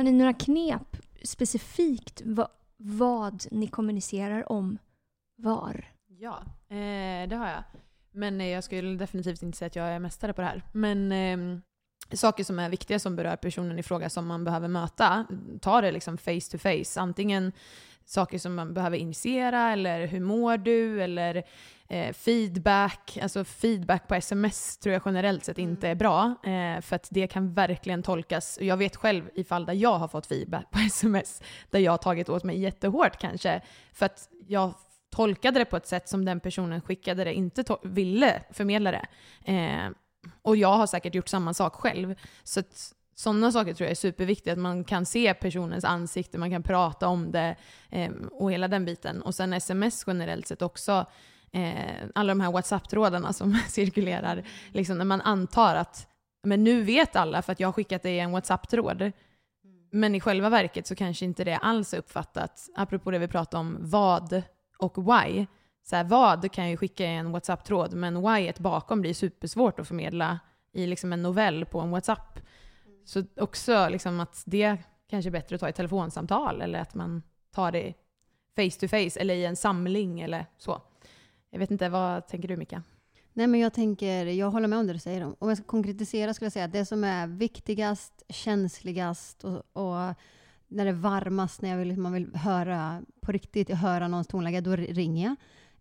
Har 0.00 0.04
ni 0.04 0.12
några 0.12 0.32
knep 0.32 0.96
specifikt 1.22 2.22
va, 2.24 2.48
vad 2.76 3.44
ni 3.50 3.66
kommunicerar 3.66 4.52
om 4.52 4.78
var? 5.36 5.84
Ja, 6.06 6.42
eh, 6.68 7.28
det 7.28 7.36
har 7.36 7.48
jag. 7.48 7.62
Men 8.10 8.40
eh, 8.40 8.46
jag 8.46 8.64
skulle 8.64 8.98
definitivt 8.98 9.42
inte 9.42 9.58
säga 9.58 9.66
att 9.66 9.76
jag 9.76 9.86
är 9.88 9.98
mästare 9.98 10.32
på 10.32 10.40
det 10.40 10.46
här. 10.46 10.62
Men 10.72 11.12
eh, 11.12 11.60
saker 12.12 12.44
som 12.44 12.58
är 12.58 12.68
viktiga 12.68 12.98
som 12.98 13.16
berör 13.16 13.36
personen 13.36 13.78
i 13.78 13.82
fråga 13.82 14.10
som 14.10 14.26
man 14.26 14.44
behöver 14.44 14.68
möta, 14.68 15.26
ta 15.60 15.80
det 15.80 15.92
liksom 15.92 16.18
face 16.18 16.50
to 16.50 16.58
face. 16.58 17.00
Antingen 17.00 17.52
saker 18.10 18.38
som 18.38 18.54
man 18.54 18.74
behöver 18.74 18.96
initiera, 18.96 19.72
eller 19.72 20.06
hur 20.06 20.20
mår 20.20 20.56
du, 20.56 21.02
eller 21.02 21.42
eh, 21.88 22.12
feedback. 22.12 23.18
Alltså 23.22 23.44
feedback 23.44 24.08
på 24.08 24.14
sms 24.14 24.76
tror 24.76 24.92
jag 24.92 25.02
generellt 25.04 25.44
sett 25.44 25.58
inte 25.58 25.88
är 25.88 25.94
bra, 25.94 26.34
eh, 26.44 26.80
för 26.80 26.96
att 26.96 27.08
det 27.10 27.26
kan 27.26 27.54
verkligen 27.54 28.02
tolkas. 28.02 28.58
Jag 28.60 28.76
vet 28.76 28.96
själv 28.96 29.30
i 29.34 29.44
fall 29.44 29.66
där 29.66 29.74
jag 29.74 29.98
har 29.98 30.08
fått 30.08 30.26
feedback 30.26 30.70
på 30.70 30.78
sms, 30.86 31.42
där 31.70 31.78
jag 31.78 31.92
har 31.92 31.98
tagit 31.98 32.28
åt 32.28 32.44
mig 32.44 32.60
jättehårt 32.60 33.16
kanske, 33.16 33.60
för 33.92 34.06
att 34.06 34.28
jag 34.46 34.74
tolkade 35.10 35.58
det 35.58 35.64
på 35.64 35.76
ett 35.76 35.86
sätt 35.86 36.08
som 36.08 36.24
den 36.24 36.40
personen 36.40 36.80
skickade 36.80 37.24
det 37.24 37.34
inte 37.34 37.64
ville 37.82 38.42
förmedla 38.50 38.90
det. 38.90 39.06
Eh, 39.52 39.90
och 40.42 40.56
jag 40.56 40.72
har 40.72 40.86
säkert 40.86 41.14
gjort 41.14 41.28
samma 41.28 41.54
sak 41.54 41.74
själv. 41.74 42.14
Så 42.44 42.60
att 42.60 42.92
sådana 43.14 43.52
saker 43.52 43.74
tror 43.74 43.84
jag 43.84 43.90
är 43.90 43.94
superviktigt. 43.94 44.52
Att 44.52 44.58
man 44.58 44.84
kan 44.84 45.06
se 45.06 45.34
personens 45.34 45.84
ansikte, 45.84 46.38
man 46.38 46.50
kan 46.50 46.62
prata 46.62 47.08
om 47.08 47.32
det 47.32 47.56
eh, 47.90 48.10
och 48.32 48.52
hela 48.52 48.68
den 48.68 48.84
biten. 48.84 49.22
Och 49.22 49.34
sen 49.34 49.52
sms 49.52 50.04
generellt 50.06 50.46
sett 50.46 50.62
också. 50.62 51.06
Eh, 51.52 52.08
alla 52.14 52.28
de 52.28 52.40
här 52.40 52.52
WhatsApp-trådarna 52.52 53.32
som 53.32 53.58
cirkulerar. 53.68 54.44
Liksom 54.72 54.98
när 54.98 55.04
man 55.04 55.20
antar 55.20 55.74
att 55.74 56.06
men 56.42 56.64
nu 56.64 56.82
vet 56.82 57.16
alla 57.16 57.42
för 57.42 57.52
att 57.52 57.60
jag 57.60 57.68
har 57.68 57.72
skickat 57.72 58.02
det 58.02 58.10
i 58.10 58.20
en 58.20 58.32
WhatsApp-tråd. 58.32 59.12
Men 59.92 60.14
i 60.14 60.20
själva 60.20 60.48
verket 60.48 60.86
så 60.86 60.94
kanske 60.94 61.24
inte 61.24 61.44
det 61.44 61.56
alls 61.56 61.94
är 61.94 61.98
uppfattat. 61.98 62.68
Apropå 62.74 63.10
det 63.10 63.18
vi 63.18 63.28
pratade 63.28 63.60
om, 63.60 63.76
vad 63.80 64.42
och 64.78 64.98
why. 64.98 65.46
Så 65.82 65.96
här, 65.96 66.04
vad 66.04 66.52
kan 66.52 66.64
jag 66.64 66.70
ju 66.70 66.76
skicka 66.76 67.04
i 67.04 67.16
en 67.16 67.32
WhatsApp-tråd, 67.32 67.94
men 67.94 68.22
why 68.22 68.52
bakom 68.58 69.00
blir 69.00 69.14
supersvårt 69.14 69.80
att 69.80 69.88
förmedla 69.88 70.38
i 70.72 70.86
liksom 70.86 71.12
en 71.12 71.22
novell 71.22 71.64
på 71.64 71.80
en 71.80 71.90
WhatsApp. 71.90 72.40
Så 73.04 73.24
också 73.36 73.88
liksom 73.88 74.20
att 74.20 74.42
det 74.46 74.76
kanske 75.08 75.28
är 75.28 75.32
bättre 75.32 75.54
att 75.54 75.60
ta 75.60 75.68
i 75.68 75.72
telefonsamtal 75.72 76.62
eller 76.62 76.78
att 76.78 76.94
man 76.94 77.22
tar 77.50 77.72
det 77.72 77.94
face 78.56 78.80
to 78.80 78.88
face 78.88 79.20
eller 79.20 79.34
i 79.34 79.44
en 79.44 79.56
samling 79.56 80.20
eller 80.20 80.46
så. 80.58 80.82
Jag 81.50 81.58
vet 81.58 81.70
inte, 81.70 81.88
vad 81.88 82.28
tänker 82.28 82.48
du 82.48 82.56
Mika? 82.56 82.82
Nej, 83.32 83.46
men 83.46 83.60
jag 83.60 83.72
tänker, 83.72 84.26
jag 84.26 84.50
håller 84.50 84.68
med 84.68 84.78
om 84.78 84.86
det 84.86 84.92
du 84.92 84.98
säger. 84.98 85.34
Om 85.38 85.48
jag 85.48 85.58
ska 85.58 85.66
konkretisera 85.66 86.34
skulle 86.34 86.46
jag 86.46 86.52
säga 86.52 86.64
att 86.64 86.72
det 86.72 86.86
som 86.86 87.04
är 87.04 87.26
viktigast, 87.26 88.22
känsligast 88.28 89.44
och, 89.44 89.56
och 89.72 90.14
när 90.68 90.84
det 90.84 90.90
är 90.90 90.92
varmast, 90.92 91.62
när 91.62 91.70
jag 91.70 91.76
vill, 91.76 91.96
man 91.96 92.12
vill 92.12 92.34
höra 92.34 93.02
på 93.20 93.32
riktigt, 93.32 93.70
höra 93.70 94.08
någons 94.08 94.26
tonläge, 94.26 94.60
då 94.60 94.76
ringer 94.76 95.24
jag. 95.24 95.36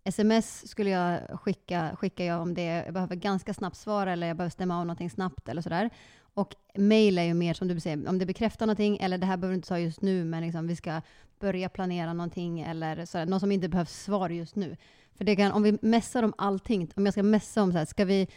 Sms 0.10 0.68
skulle 0.68 0.90
jag 0.90 1.40
skicka, 1.40 1.96
skickar 1.96 2.26
jag 2.26 2.42
om 2.42 2.54
det, 2.54 2.64
jag 2.64 2.94
behöver 2.94 3.16
ganska 3.16 3.54
snabbt 3.54 3.78
svar 3.78 4.08
eller 4.08 4.28
jag 4.28 4.38
behöver 4.38 4.52
stämma 4.52 4.80
av 4.80 4.86
någonting 4.86 5.10
snabbt 5.10 5.50
eller 5.50 5.62
sådär. 5.62 5.90
Och 6.34 6.56
mail 6.76 7.18
är 7.18 7.24
ju 7.24 7.34
mer 7.34 7.54
som 7.54 7.68
du 7.68 7.80
säger, 7.80 8.10
om 8.10 8.20
det 8.20 8.26
bekräftar 8.26 8.66
någonting 8.66 8.98
eller 8.98 9.18
det 9.18 9.26
här 9.26 9.38
behöver 9.38 9.54
du 9.54 9.56
inte 9.56 9.68
ta 9.68 9.80
just 9.80 10.02
nu, 10.02 10.24
men 10.24 10.44
liksom, 10.44 10.68
vi 10.68 10.76
ska 10.76 11.02
börja 11.40 11.70
planera 11.70 12.14
någonting 12.14 12.62
eller 12.62 13.06
sådär, 13.06 13.26
något 13.26 13.40
som 13.40 13.52
inte 13.52 13.70
behövs 13.70 14.04
svar 14.04 14.30
just 14.30 14.56
nu. 14.56 14.78
För 15.16 15.24
det 15.24 15.36
kan, 15.36 15.52
om 15.52 15.64
vi 15.64 15.78
mässar 15.82 16.24
om 16.24 16.34
allting, 16.38 16.92
om 16.96 17.06
jag 17.06 17.14
ska 17.14 17.24
mässa 17.24 17.64
om 17.64 17.72
så 17.72 17.78
här, 17.78 17.86
ska 17.86 18.06
vi, 18.06 18.28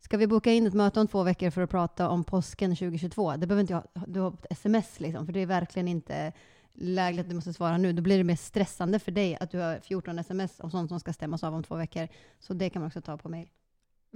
ska 0.00 0.16
vi 0.16 0.26
boka 0.26 0.52
in 0.52 0.66
ett 0.66 0.74
möte 0.74 1.00
om 1.00 1.08
två 1.08 1.22
veckor 1.22 1.50
för 1.50 1.62
att 1.62 1.70
prata 1.70 2.08
om 2.08 2.24
påsken 2.24 2.76
2022? 2.76 3.36
Det 3.36 3.46
behöver 3.46 3.60
inte 3.60 3.72
jag, 3.72 3.84
du 4.06 4.20
ha 4.20 4.28
ett 4.28 4.46
sms 4.50 5.00
liksom, 5.00 5.26
för 5.26 5.32
det 5.32 5.40
är 5.40 5.46
verkligen 5.46 5.88
inte 5.88 6.32
lägligt 6.72 7.24
att 7.24 7.28
du 7.28 7.34
måste 7.34 7.52
svara 7.52 7.76
nu. 7.76 7.92
Då 7.92 8.02
blir 8.02 8.18
det 8.18 8.24
mer 8.24 8.36
stressande 8.36 8.98
för 8.98 9.12
dig 9.12 9.36
att 9.40 9.50
du 9.50 9.58
har 9.58 9.80
14 9.80 10.18
sms 10.18 10.60
om 10.60 10.70
sånt 10.70 10.88
som 10.88 11.00
ska 11.00 11.12
stämmas 11.12 11.44
av 11.44 11.54
om 11.54 11.62
två 11.62 11.74
veckor. 11.74 12.08
Så 12.38 12.54
det 12.54 12.70
kan 12.70 12.82
man 12.82 12.86
också 12.86 13.00
ta 13.00 13.16
på 13.16 13.28
mail. 13.28 13.48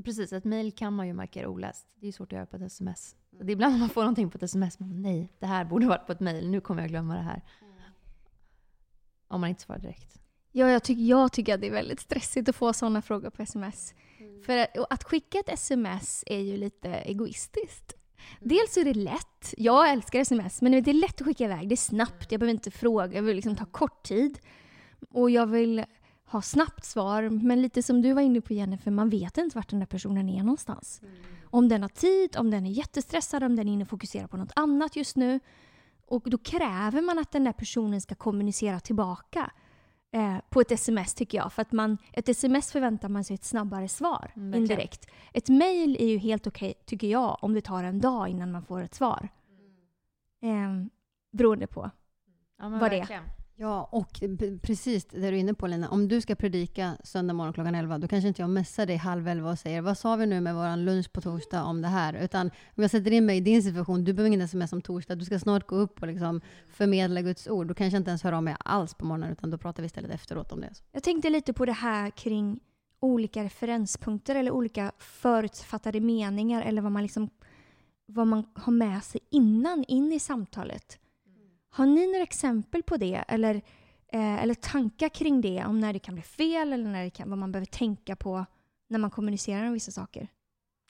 Precis, 0.05 0.33
ett 0.33 0.45
mail 0.45 0.73
kan 0.73 0.93
man 0.93 1.07
ju 1.07 1.13
markera 1.13 1.49
oläst. 1.49 1.87
Det 1.95 2.09
är 2.09 2.13
svårt 2.13 2.33
att 2.33 2.37
göra 2.37 2.47
på 2.47 2.57
ett 2.57 2.63
sms. 2.63 3.17
Så 3.39 3.45
det 3.45 3.51
är 3.51 3.53
ibland 3.53 3.79
man 3.79 3.89
får 3.89 4.01
någonting 4.01 4.31
på 4.31 4.37
ett 4.37 4.43
sms, 4.43 4.79
men 4.79 5.03
nej, 5.03 5.33
det 5.39 5.47
här 5.47 5.65
borde 5.65 5.87
varit 5.87 6.07
på 6.07 6.13
ett 6.13 6.21
mail. 6.21 6.51
Nu 6.51 6.61
kommer 6.61 6.83
jag 6.83 6.91
glömma 6.91 7.15
det 7.15 7.23
här. 7.23 7.43
Om 9.29 9.41
man 9.41 9.51
inte 9.51 9.63
svarar 9.63 9.79
direkt. 9.79 10.21
Ja, 10.53 10.71
jag, 10.71 10.83
tycker, 10.83 11.03
jag 11.03 11.33
tycker 11.33 11.55
att 11.55 11.61
det 11.61 11.67
är 11.67 11.73
väldigt 11.73 12.01
stressigt 12.01 12.49
att 12.49 12.57
få 12.57 12.73
sådana 12.73 13.03
frågor 13.03 13.31
på 13.31 13.43
sms. 13.43 13.95
Mm. 14.19 14.43
För 14.43 14.59
att, 14.59 14.93
att 14.93 15.05
skicka 15.05 15.39
ett 15.39 15.49
sms 15.49 16.25
är 16.27 16.39
ju 16.39 16.57
lite 16.57 16.95
egoistiskt. 16.95 17.93
Mm. 18.41 18.49
Dels 18.49 18.77
är 18.77 18.85
det 18.85 18.95
lätt. 18.95 19.55
Jag 19.57 19.91
älskar 19.91 20.21
sms, 20.21 20.63
men 20.63 20.73
det 20.73 20.91
är 20.91 20.93
lätt 20.93 21.21
att 21.21 21.27
skicka 21.27 21.45
iväg. 21.45 21.69
Det 21.69 21.75
är 21.75 21.77
snabbt. 21.77 22.33
Jag 22.33 22.41
behöver 22.41 22.55
inte 22.55 22.71
fråga. 22.71 23.15
Jag 23.15 23.23
vill 23.23 23.37
liksom 23.37 23.57
ta 23.57 23.65
kort 23.65 24.03
tid. 24.03 24.39
Och 25.11 25.31
jag 25.31 25.47
vill 25.47 25.85
ha 26.25 26.43
snabbt 26.43 26.85
svar. 26.85 27.23
Men 27.23 27.63
lite 27.63 27.83
som 27.83 28.03
du 28.03 28.13
var 28.13 28.23
inne 28.23 28.41
på 28.41 28.53
Jennifer, 28.55 28.91
man 28.91 29.11
vet 29.11 29.39
inte 29.39 29.59
vart 29.59 29.71
den 29.71 29.79
där 29.79 29.87
personen 29.87 30.29
är 30.29 30.43
någonstans. 30.43 31.01
Mm. 31.03 31.15
Om 31.45 31.69
den 31.69 31.83
har 31.83 31.89
tid, 31.89 32.37
om 32.37 32.51
den 32.51 32.67
är 32.67 32.71
jättestressad, 32.71 33.43
om 33.43 33.57
den 33.57 33.69
är 33.69 33.73
inne 33.73 33.85
och 33.85 33.91
fokuserar 33.91 34.27
på 34.27 34.37
något 34.37 34.53
annat 34.57 34.97
just 34.97 35.17
nu. 35.17 35.41
Och 36.07 36.31
då 36.31 36.39
kräver 36.39 37.03
man 37.03 37.19
att 37.19 37.33
den 37.33 37.45
där 37.45 37.53
personen 37.53 38.01
ska 38.01 38.15
kommunicera 38.15 38.81
tillbaka 38.81 39.51
eh, 40.15 40.37
på 40.49 40.61
ett 40.61 40.71
sms 40.71 41.15
tycker 41.15 41.39
jag. 41.39 41.53
För 41.53 41.63
att 41.63 41.73
man, 41.73 41.99
ett 42.13 42.29
sms 42.29 42.73
förväntar 42.73 43.09
man 43.09 43.25
sig 43.25 43.35
ett 43.35 43.45
snabbare 43.45 43.89
svar 43.89 44.33
mm, 44.37 44.55
indirekt. 44.55 45.07
Ett 45.33 45.49
mail 45.49 45.97
är 46.01 46.07
ju 46.07 46.19
helt 46.19 46.47
okej, 46.47 46.71
okay, 46.71 46.83
tycker 46.85 47.07
jag, 47.07 47.39
om 47.41 47.55
det 47.55 47.61
tar 47.61 47.85
en 47.85 48.01
dag 48.01 48.29
innan 48.29 48.53
man 48.53 48.65
får 48.65 48.83
ett 48.83 48.95
svar. 48.95 49.29
Mm. 50.43 50.81
Eh, 50.83 50.87
beroende 51.33 51.67
på 51.67 51.91
ja, 52.59 52.69
vad 52.69 52.91
det 52.91 52.99
är. 52.99 53.21
Ja, 53.57 53.89
och 53.93 54.21
precis 54.63 55.05
det 55.05 55.21
du 55.21 55.27
är 55.27 55.33
inne 55.33 55.55
på 55.55 55.67
Lina. 55.67 55.89
Om 55.89 56.09
du 56.09 56.21
ska 56.21 56.35
predika 56.35 56.97
söndag 57.05 57.35
morgon 57.35 57.53
klockan 57.53 57.75
11, 57.75 57.99
då 57.99 58.09
kanske 58.09 58.29
inte 58.29 58.43
jag 58.43 58.51
messar 58.51 58.87
dig 58.87 58.97
halv 58.97 59.29
elva 59.29 59.51
och 59.51 59.59
säger 59.59 59.81
vad 59.83 59.99
sa 59.99 60.17
vi 60.17 60.27
nu 60.27 60.41
med 60.41 60.55
vår 60.55 60.77
lunch 60.77 61.13
på 61.13 61.21
torsdag 61.21 61.65
om 61.65 61.83
det 61.83 61.89
här? 61.89 62.15
Utan 62.15 62.47
om 62.47 62.83
jag 62.83 62.91
sätter 62.91 63.11
in 63.11 63.27
mig 63.27 63.37
i 63.37 63.41
din 63.41 63.63
situation, 63.63 64.05
du 64.05 64.13
behöver 64.13 64.29
ingen 64.29 64.41
sms 64.41 64.73
om 64.73 64.83
torsdag, 64.83 65.15
du 65.15 65.25
ska 65.25 65.39
snart 65.39 65.67
gå 65.67 65.77
upp 65.77 66.03
och 66.03 66.09
liksom 66.09 66.41
förmedla 66.69 67.23
Guds 67.23 67.49
ord. 67.49 67.67
Då 67.67 67.75
kanske 67.75 67.97
jag 67.97 68.01
inte 68.01 68.11
ens 68.11 68.23
hör 68.23 68.33
av 68.33 68.43
mig 68.43 68.57
alls 68.59 68.95
på 68.95 69.07
morgonen, 69.07 69.33
utan 69.33 69.51
då 69.51 69.59
pratar 69.59 69.83
vi 69.83 69.87
istället 69.87 70.11
efteråt 70.11 70.53
om 70.53 70.61
det. 70.61 70.73
Jag 70.93 71.03
tänkte 71.03 71.31
lite 71.31 71.53
på 71.53 71.67
det 71.67 71.73
här 71.73 72.11
kring 72.11 72.61
olika 73.01 73.45
referenspunkter 73.45 74.35
eller 74.35 74.51
olika 74.51 74.93
förutfattade 74.99 76.01
meningar 76.01 76.63
eller 76.63 76.83
vad 76.83 76.93
man, 76.93 77.03
liksom, 77.03 77.31
vad 78.07 78.27
man 78.27 78.45
har 78.55 78.73
med 78.73 79.05
sig 79.05 79.21
innan 79.31 79.85
in 79.89 80.13
i 80.13 80.21
samtalet. 80.21 80.99
Har 81.75 81.87
ni 81.87 82.07
några 82.07 82.23
exempel 82.23 82.83
på 82.83 82.97
det 82.97 83.25
eller, 83.29 83.55
eh, 84.09 84.43
eller 84.43 84.55
tankar 84.55 85.09
kring 85.09 85.41
det 85.41 85.65
om 85.65 85.81
när 85.81 85.93
det 85.93 85.99
kan 85.99 86.15
bli 86.15 86.23
fel 86.23 86.73
eller 86.73 86.91
när 86.91 87.05
det 87.05 87.11
kan, 87.11 87.31
vad 87.31 87.39
man 87.39 87.53
behöver 87.53 87.67
tänka 87.67 88.17
på 88.17 88.47
när 88.89 88.99
man 88.99 89.11
kommunicerar 89.11 89.67
om 89.67 89.73
vissa 89.73 89.93
saker? 89.93 90.29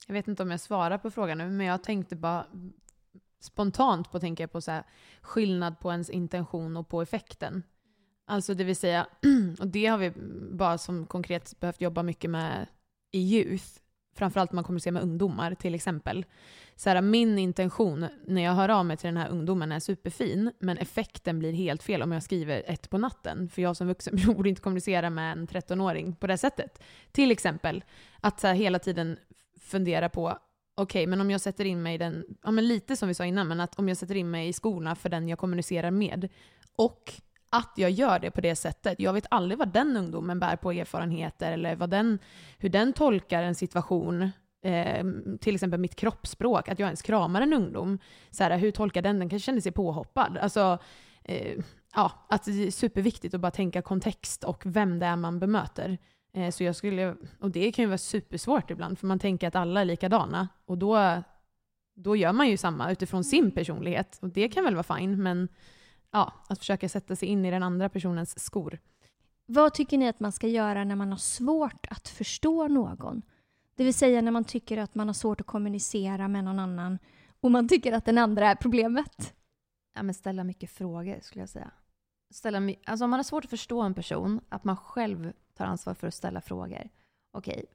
Jag 0.07 0.13
vet 0.13 0.27
inte 0.27 0.43
om 0.43 0.51
jag 0.51 0.59
svarar 0.59 0.97
på 0.97 1.11
frågan 1.11 1.37
nu, 1.37 1.49
men 1.49 1.67
jag 1.67 1.83
tänkte 1.83 2.15
bara 2.15 2.45
spontant 3.39 4.11
på 4.11 4.19
tänka 4.19 4.47
på 4.47 4.61
så 4.61 4.71
här, 4.71 4.83
skillnad 5.21 5.79
på 5.79 5.91
ens 5.91 6.09
intention 6.09 6.77
och 6.77 6.87
på 6.87 7.01
effekten. 7.01 7.63
Alltså 8.25 8.53
det 8.53 8.63
vill 8.63 8.75
säga, 8.75 9.07
och 9.59 9.67
det 9.67 9.85
har 9.85 9.97
vi 9.97 10.13
bara 10.51 10.77
som 10.77 11.05
konkret 11.05 11.59
behövt 11.59 11.81
jobba 11.81 12.03
mycket 12.03 12.29
med 12.29 12.67
i 13.11 13.19
youth, 13.19 13.65
framförallt 14.15 14.51
när 14.51 14.55
man 14.55 14.63
kommunicerar 14.63 14.93
med 14.93 15.03
ungdomar 15.03 15.55
till 15.55 15.75
exempel 15.75 16.25
så 16.75 16.89
här, 16.89 17.01
min 17.01 17.39
intention 17.39 18.07
när 18.27 18.41
jag 18.41 18.53
hör 18.53 18.69
av 18.69 18.85
mig 18.85 18.97
till 18.97 19.07
den 19.07 19.17
här 19.17 19.29
ungdomen 19.29 19.71
är 19.71 19.79
superfin, 19.79 20.51
men 20.59 20.77
effekten 20.77 21.39
blir 21.39 21.53
helt 21.53 21.83
fel 21.83 22.01
om 22.01 22.11
jag 22.11 22.23
skriver 22.23 22.63
ett 22.65 22.89
på 22.89 22.97
natten. 22.97 23.49
För 23.49 23.61
jag 23.61 23.77
som 23.77 23.87
vuxen 23.87 24.19
borde 24.25 24.49
inte 24.49 24.61
kommunicera 24.61 25.09
med 25.09 25.31
en 25.31 25.47
13-åring 25.47 26.15
på 26.15 26.27
det 26.27 26.37
sättet. 26.37 26.83
Till 27.11 27.31
exempel, 27.31 27.83
att 28.21 28.39
så 28.39 28.47
här, 28.47 28.53
hela 28.53 28.79
tiden 28.79 29.17
fundera 29.61 30.09
på 30.09 30.27
okej, 30.75 31.01
okay, 31.03 31.07
men 31.07 31.21
om 31.21 31.31
jag 31.31 31.41
sätter 31.41 31.65
in 31.65 31.83
mig 31.83 31.95
i 31.95 31.97
den, 31.97 32.25
ja 32.43 32.51
men 32.51 32.67
lite 32.67 32.95
som 32.95 33.07
vi 33.07 33.13
sa 33.13 33.25
innan, 33.25 33.47
men 33.47 33.59
att 33.59 33.79
om 33.79 33.87
jag 33.87 33.97
sätter 33.97 34.15
in 34.15 34.31
mig 34.31 34.47
i 34.47 34.53
skorna 34.53 34.95
för 34.95 35.09
den 35.09 35.27
jag 35.29 35.39
kommunicerar 35.39 35.91
med 35.91 36.29
och 36.75 37.13
att 37.49 37.73
jag 37.75 37.91
gör 37.91 38.19
det 38.19 38.31
på 38.31 38.41
det 38.41 38.55
sättet. 38.55 38.99
Jag 38.99 39.13
vet 39.13 39.27
aldrig 39.29 39.59
vad 39.59 39.73
den 39.73 39.97
ungdomen 39.97 40.39
bär 40.39 40.55
på 40.55 40.71
erfarenheter 40.71 41.51
eller 41.51 41.75
vad 41.75 41.89
den, 41.89 42.19
hur 42.57 42.69
den 42.69 42.93
tolkar 42.93 43.43
en 43.43 43.55
situation 43.55 44.31
eh, 44.65 45.05
till 45.39 45.55
exempel 45.55 45.79
mitt 45.79 45.95
kroppsspråk, 45.95 46.69
att 46.69 46.79
jag 46.79 46.87
ens 46.87 47.01
kramar 47.01 47.41
en 47.41 47.53
ungdom. 47.53 47.99
Så 48.31 48.43
här, 48.43 48.57
hur 48.57 48.71
tolkar 48.71 49.01
den? 49.01 49.19
Den 49.19 49.29
kanske 49.29 49.45
känner 49.45 49.61
sig 49.61 49.71
påhoppad. 49.71 50.37
Alltså, 50.37 50.77
eh, 51.23 51.63
ja, 51.95 52.11
att 52.29 52.43
det 52.43 52.67
är 52.67 52.71
superviktigt 52.71 53.33
att 53.33 53.41
bara 53.41 53.51
tänka 53.51 53.81
kontext 53.81 54.43
och 54.43 54.61
vem 54.65 54.99
det 54.99 55.05
är 55.05 55.15
man 55.15 55.39
bemöter. 55.39 55.97
Eh, 56.33 56.51
så 56.51 56.63
jag 56.63 56.75
skulle, 56.75 57.15
och 57.39 57.51
det 57.51 57.71
kan 57.71 57.83
ju 57.83 57.87
vara 57.87 57.97
supersvårt 57.97 58.71
ibland, 58.71 58.99
för 58.99 59.07
man 59.07 59.19
tänker 59.19 59.47
att 59.47 59.55
alla 59.55 59.81
är 59.81 59.85
likadana. 59.85 60.47
Och 60.65 60.77
då, 60.77 61.23
då 61.95 62.15
gör 62.15 62.33
man 62.33 62.49
ju 62.49 62.57
samma 62.57 62.91
utifrån 62.91 63.23
sin 63.23 63.51
personlighet. 63.51 64.19
Och 64.21 64.29
det 64.29 64.49
kan 64.49 64.63
väl 64.63 64.75
vara 64.75 64.97
fine, 64.97 65.23
men 65.23 65.47
ja, 66.11 66.33
att 66.49 66.59
försöka 66.59 66.89
sätta 66.89 67.15
sig 67.15 67.27
in 67.27 67.45
i 67.45 67.51
den 67.51 67.63
andra 67.63 67.89
personens 67.89 68.39
skor. 68.39 68.79
Vad 69.45 69.73
tycker 69.73 69.97
ni 69.97 70.07
att 70.07 70.19
man 70.19 70.31
ska 70.31 70.47
göra 70.47 70.83
när 70.83 70.95
man 70.95 71.09
har 71.09 71.17
svårt 71.17 71.87
att 71.89 72.07
förstå 72.07 72.67
någon? 72.67 73.21
Det 73.75 73.83
vill 73.83 73.93
säga 73.93 74.21
när 74.21 74.31
man 74.31 74.43
tycker 74.43 74.77
att 74.77 74.95
man 74.95 75.07
har 75.07 75.13
svårt 75.13 75.41
att 75.41 75.47
kommunicera 75.47 76.27
med 76.27 76.43
någon 76.43 76.59
annan 76.59 76.99
och 77.41 77.51
man 77.51 77.67
tycker 77.67 77.93
att 77.93 78.05
den 78.05 78.17
andra 78.17 78.47
är 78.47 78.55
problemet. 78.55 79.33
Ja, 79.95 80.03
men 80.03 80.13
ställa 80.13 80.43
mycket 80.43 80.71
frågor 80.71 81.19
skulle 81.21 81.41
jag 81.41 81.49
säga. 81.49 81.71
Ställa, 82.33 82.73
alltså 82.85 83.05
om 83.05 83.11
man 83.11 83.19
har 83.19 83.23
svårt 83.23 83.43
att 83.43 83.49
förstå 83.49 83.81
en 83.81 83.93
person, 83.93 84.41
att 84.49 84.63
man 84.63 84.77
själv 84.77 85.33
tar 85.53 85.65
ansvar 85.65 85.93
för 85.93 86.07
att 86.07 86.13
ställa 86.13 86.41
frågor. 86.41 86.89
Okej, 87.31 87.65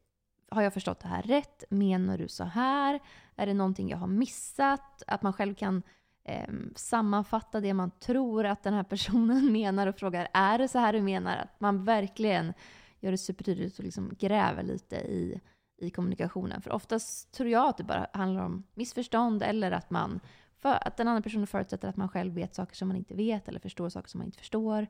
har 0.50 0.62
jag 0.62 0.74
förstått 0.74 1.00
det 1.00 1.08
här 1.08 1.22
rätt? 1.22 1.64
Menar 1.70 2.18
du 2.18 2.28
så 2.28 2.44
här? 2.44 3.00
Är 3.36 3.46
det 3.46 3.54
någonting 3.54 3.88
jag 3.88 3.98
har 3.98 4.06
missat? 4.06 5.02
Att 5.06 5.22
man 5.22 5.32
själv 5.32 5.54
kan 5.54 5.82
eh, 6.24 6.48
sammanfatta 6.76 7.60
det 7.60 7.74
man 7.74 7.90
tror 7.90 8.46
att 8.46 8.62
den 8.62 8.74
här 8.74 8.82
personen 8.82 9.52
menar 9.52 9.86
och 9.86 9.96
frågar, 9.96 10.28
är 10.32 10.58
det 10.58 10.68
så 10.68 10.78
här 10.78 10.92
du 10.92 11.02
menar? 11.02 11.36
Att 11.36 11.60
man 11.60 11.84
verkligen 11.84 12.52
gör 13.00 13.10
det 13.10 13.18
supertydligt 13.18 13.78
och 13.78 13.84
liksom 13.84 14.14
gräver 14.18 14.62
lite 14.62 14.96
i 14.96 15.40
i 15.80 15.90
kommunikationen. 15.90 16.62
För 16.62 16.70
oftast 16.70 17.32
tror 17.32 17.48
jag 17.48 17.68
att 17.68 17.76
det 17.76 17.84
bara 17.84 18.06
handlar 18.12 18.42
om 18.42 18.62
missförstånd 18.74 19.42
eller 19.42 19.72
att, 19.72 19.90
man, 19.90 20.20
för, 20.58 20.88
att 20.88 20.96
den 20.96 21.08
andra 21.08 21.22
personen 21.22 21.46
förutsätter 21.46 21.88
att 21.88 21.96
man 21.96 22.08
själv 22.08 22.34
vet 22.34 22.54
saker 22.54 22.76
som 22.76 22.88
man 22.88 22.96
inte 22.96 23.14
vet 23.14 23.48
eller 23.48 23.60
förstår 23.60 23.88
saker 23.88 24.08
som 24.08 24.18
man 24.18 24.26
inte 24.26 24.38
förstår. 24.38 24.86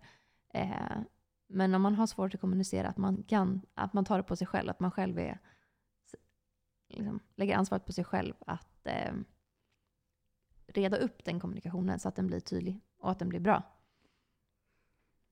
Eh, 0.54 0.98
men 1.48 1.74
om 1.74 1.82
man 1.82 1.94
har 1.94 2.06
svårt 2.06 2.34
att 2.34 2.40
kommunicera, 2.40 2.88
att 2.88 2.96
man, 2.96 3.22
kan, 3.22 3.62
att 3.74 3.92
man 3.92 4.04
tar 4.04 4.16
det 4.16 4.22
på 4.22 4.36
sig 4.36 4.46
själv, 4.46 4.70
att 4.70 4.80
man 4.80 4.90
själv 4.90 5.18
är, 5.18 5.38
liksom, 6.88 7.20
lägger 7.36 7.56
ansvaret 7.56 7.86
på 7.86 7.92
sig 7.92 8.04
själv 8.04 8.34
att, 8.46 8.86
eh, 8.86 9.12
reda 10.66 10.96
upp 10.96 11.24
den 11.24 11.40
kommunikationen 11.40 11.98
så 11.98 12.08
att 12.08 12.16
den 12.16 12.26
blir 12.26 12.40
tydlig 12.40 12.80
och 12.98 13.10
att 13.10 13.18
den 13.18 13.28
blir 13.28 13.40
bra. 13.40 13.62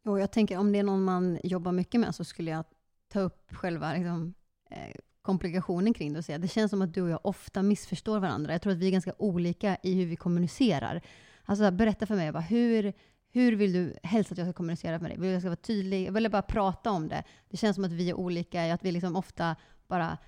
Och 0.04 0.20
jag 0.20 0.32
tänker 0.32 0.58
om 0.58 0.72
det 0.72 0.78
är 0.78 0.82
någon 0.82 1.04
man 1.04 1.38
jobbar 1.42 1.72
mycket 1.72 2.00
med 2.00 2.14
så 2.14 2.24
skulle 2.24 2.50
jag 2.50 2.64
ta 3.08 3.20
upp 3.20 3.54
själva 3.54 3.92
liksom, 3.92 4.34
eh, 4.70 4.94
komplikationen 5.28 5.94
kring 5.94 6.12
det 6.12 6.18
och 6.18 6.24
säga 6.24 6.38
det 6.38 6.48
känns 6.48 6.70
som 6.70 6.82
att 6.82 6.94
du 6.94 7.02
och 7.02 7.10
jag 7.10 7.20
ofta 7.22 7.62
missförstår 7.62 8.18
varandra. 8.20 8.52
Jag 8.52 8.62
tror 8.62 8.72
att 8.72 8.78
vi 8.78 8.86
är 8.86 8.90
ganska 8.90 9.12
olika 9.18 9.76
i 9.82 9.94
hur 9.94 10.06
vi 10.06 10.16
kommunicerar. 10.16 11.00
Alltså 11.44 11.70
berätta 11.70 12.06
för 12.06 12.14
mig, 12.14 12.32
bara, 12.32 12.40
hur, 12.40 12.92
hur 13.32 13.52
vill 13.52 13.72
du 13.72 13.94
helst 14.02 14.32
att 14.32 14.38
jag 14.38 14.46
ska 14.46 14.52
kommunicera 14.52 14.98
med 14.98 15.10
dig? 15.10 15.18
Vill 15.18 15.22
du 15.22 15.28
att 15.28 15.32
jag 15.32 15.42
ska 15.42 15.48
vara 15.48 15.56
tydlig? 15.56 16.06
Jag 16.06 16.12
vill 16.12 16.30
bara 16.30 16.42
prata 16.42 16.90
om 16.90 17.08
det. 17.08 17.22
Det 17.48 17.56
känns 17.56 17.74
som 17.74 17.84
att 17.84 17.92
vi 17.92 18.10
är 18.10 18.14
olika 18.14 18.66
i 18.66 18.70
att 18.70 18.84
vi 18.84 18.92
liksom 18.92 19.16
ofta 19.16 19.56
bara 19.88 20.18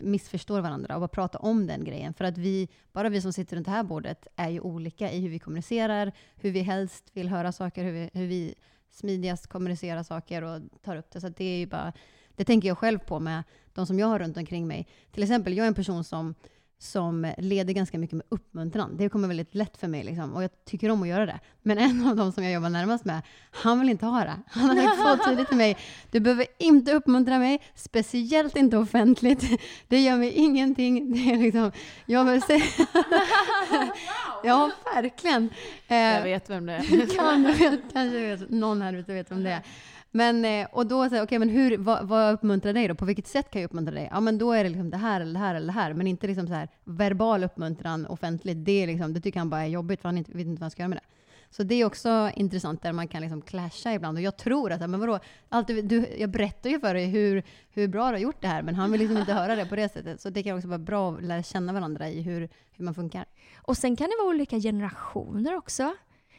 missförstår 0.00 0.60
varandra 0.60 0.94
och 0.94 1.00
bara 1.00 1.08
prata 1.08 1.38
om 1.38 1.66
den 1.66 1.84
grejen. 1.84 2.14
För 2.14 2.24
att 2.24 2.38
vi, 2.38 2.68
bara 2.92 3.08
vi 3.08 3.20
som 3.20 3.32
sitter 3.32 3.56
runt 3.56 3.66
det 3.66 3.72
här 3.72 3.82
bordet 3.82 4.26
är 4.36 4.48
ju 4.48 4.60
olika 4.60 5.12
i 5.12 5.20
hur 5.20 5.28
vi 5.28 5.38
kommunicerar, 5.38 6.12
hur 6.36 6.50
vi 6.50 6.60
helst 6.60 7.10
vill 7.12 7.28
höra 7.28 7.52
saker, 7.52 7.84
hur 7.84 7.92
vi, 7.92 8.10
hur 8.12 8.26
vi 8.26 8.54
smidigast 8.90 9.46
kommunicerar 9.46 10.02
saker 10.02 10.42
och 10.42 10.60
tar 10.82 10.96
upp 10.96 11.10
det. 11.10 11.20
Så 11.20 11.28
det 11.28 11.44
är 11.44 11.58
ju 11.58 11.66
bara, 11.66 11.92
det 12.36 12.44
tänker 12.44 12.68
jag 12.68 12.78
själv 12.78 12.98
på 12.98 13.20
med 13.20 13.42
de 13.74 13.86
som 13.86 13.98
jag 13.98 14.06
har 14.06 14.18
runt 14.18 14.36
omkring 14.36 14.66
mig. 14.66 14.86
Till 15.12 15.22
exempel, 15.22 15.56
jag 15.56 15.64
är 15.64 15.68
en 15.68 15.74
person 15.74 16.04
som 16.04 16.34
som 16.82 17.32
leder 17.38 17.72
ganska 17.72 17.98
mycket 17.98 18.16
med 18.16 18.26
uppmuntran. 18.28 18.96
Det 18.96 19.08
kommer 19.08 19.28
väldigt 19.28 19.54
lätt 19.54 19.76
för 19.76 19.88
mig 19.88 20.04
liksom, 20.04 20.34
och 20.34 20.42
jag 20.42 20.50
tycker 20.64 20.90
om 20.90 21.02
att 21.02 21.08
göra 21.08 21.26
det. 21.26 21.40
Men 21.62 21.78
en 21.78 22.06
av 22.06 22.16
dem 22.16 22.32
som 22.32 22.44
jag 22.44 22.52
jobbar 22.52 22.68
närmast 22.68 23.04
med, 23.04 23.22
han 23.50 23.80
vill 23.80 23.88
inte 23.88 24.06
ha 24.06 24.20
det. 24.20 24.36
Han 24.46 24.78
har 24.78 25.04
sagt 25.04 25.22
så 25.22 25.28
tydligt 25.28 25.48
till 25.48 25.56
mig, 25.56 25.76
du 26.10 26.20
behöver 26.20 26.46
inte 26.58 26.92
uppmuntra 26.92 27.38
mig, 27.38 27.62
speciellt 27.74 28.56
inte 28.56 28.76
offentligt. 28.76 29.60
Det 29.88 30.00
gör 30.00 30.16
mig 30.16 30.32
ingenting. 30.32 31.12
Det 31.12 31.32
är 31.32 31.38
liksom, 31.38 31.72
jag 32.06 32.24
vill 32.24 32.42
säga... 32.42 32.62
ja, 34.44 34.70
verkligen. 34.94 35.48
Jag 35.88 36.16
eh, 36.16 36.22
vet 36.22 36.50
vem 36.50 36.66
det 36.66 36.72
är. 36.72 37.16
kan, 37.16 37.42
vet, 37.42 37.80
kanske 37.92 38.18
vet, 38.18 38.50
någon 38.50 38.82
här 38.82 38.92
ute 38.92 39.12
vet 39.12 39.30
vem 39.30 39.44
det 39.44 39.50
är. 39.50 39.62
Men, 40.10 40.44
eh, 40.44 40.68
och 40.72 40.86
då 40.86 41.08
säger 41.08 41.22
okej, 41.22 41.38
okay, 41.38 41.38
men 41.38 41.48
hur, 41.48 41.78
vad, 41.78 42.08
vad 42.08 42.34
uppmuntrar 42.34 42.72
dig 42.72 42.88
då? 42.88 42.94
På 42.94 43.04
vilket 43.04 43.26
sätt 43.26 43.50
kan 43.50 43.62
jag 43.62 43.68
uppmuntra 43.68 43.94
dig? 43.94 44.08
Ja, 44.12 44.20
men 44.20 44.38
då 44.38 44.52
är 44.52 44.64
det 44.64 44.70
liksom 44.70 44.90
det 44.90 44.96
här 44.96 45.20
eller 45.20 45.32
det 45.32 45.38
här 45.38 45.54
eller 45.54 45.66
det 45.66 45.72
här, 45.72 45.94
men 45.94 46.06
inte 46.06 46.26
liksom 46.26 46.46
så 46.46 46.52
här 46.52 46.68
verbal 46.84 47.44
uppmuntran 47.44 48.06
offentligt. 48.06 48.64
Det, 48.64 48.82
är 48.82 48.86
liksom, 48.86 49.14
det 49.14 49.20
tycker 49.20 49.38
han 49.38 49.50
bara 49.50 49.62
är 49.62 49.68
jobbigt, 49.68 50.00
för 50.00 50.08
han 50.08 50.18
inte, 50.18 50.32
vet 50.32 50.46
inte 50.46 50.60
vad 50.60 50.62
han 50.62 50.70
ska 50.70 50.82
göra 50.82 50.88
med 50.88 50.98
det. 50.98 51.04
Så 51.50 51.62
det 51.62 51.74
är 51.74 51.84
också 51.84 52.30
intressant 52.34 52.82
där 52.82 52.92
man 52.92 53.08
kan 53.08 53.20
liksom 53.20 53.42
clasha 53.42 53.92
ibland. 53.92 54.18
Och 54.18 54.22
jag 54.22 54.36
tror 54.36 54.72
att, 54.72 54.90
men 54.90 55.00
vadå, 55.00 55.18
alltid, 55.48 55.84
du, 55.84 56.06
jag 56.18 56.30
berättar 56.30 56.70
ju 56.70 56.80
för 56.80 56.94
dig 56.94 57.06
hur, 57.06 57.42
hur 57.70 57.88
bra 57.88 58.06
du 58.06 58.12
har 58.12 58.18
gjort 58.18 58.40
det 58.40 58.48
här, 58.48 58.62
men 58.62 58.74
han 58.74 58.92
vill 58.92 59.00
liksom 59.00 59.18
inte 59.18 59.32
höra 59.32 59.56
det 59.56 59.66
på 59.66 59.76
det 59.76 59.88
sättet. 59.88 60.20
Så 60.20 60.30
det 60.30 60.42
kan 60.42 60.56
också 60.56 60.68
vara 60.68 60.78
bra 60.78 61.12
att 61.12 61.22
lära 61.22 61.42
känna 61.42 61.72
varandra 61.72 62.08
i 62.08 62.22
hur, 62.22 62.48
hur 62.72 62.84
man 62.84 62.94
funkar. 62.94 63.24
Och 63.56 63.76
sen 63.76 63.96
kan 63.96 64.06
det 64.06 64.16
vara 64.22 64.28
olika 64.28 64.58
generationer 64.58 65.56
också. 65.56 65.94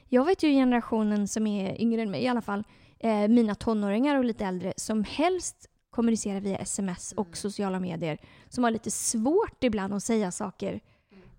Jag 0.08 0.26
vet 0.26 0.44
ju 0.44 0.50
generationen 0.50 1.28
som 1.28 1.48
är 1.48 1.82
yngre 1.82 2.02
än 2.02 2.12
mig 2.12 2.24
i 2.24 2.28
alla 2.28 2.42
fall, 2.42 2.64
eh, 3.04 3.28
mina 3.28 3.56
tonåringar 3.56 4.16
och 4.16 4.26
lite 4.26 4.46
äldre 4.46 4.74
som 4.78 5.04
helst 5.04 5.68
kommunicerar 5.90 6.40
via 6.40 6.58
sms 6.58 7.12
och 7.12 7.26
mm. 7.26 7.36
sociala 7.36 7.80
medier 7.80 8.18
som 8.50 8.64
har 8.64 8.72
lite 8.72 8.92
svårt 8.92 9.64
ibland 9.64 9.94
att 9.94 10.04
säga 10.04 10.32
saker 10.32 10.80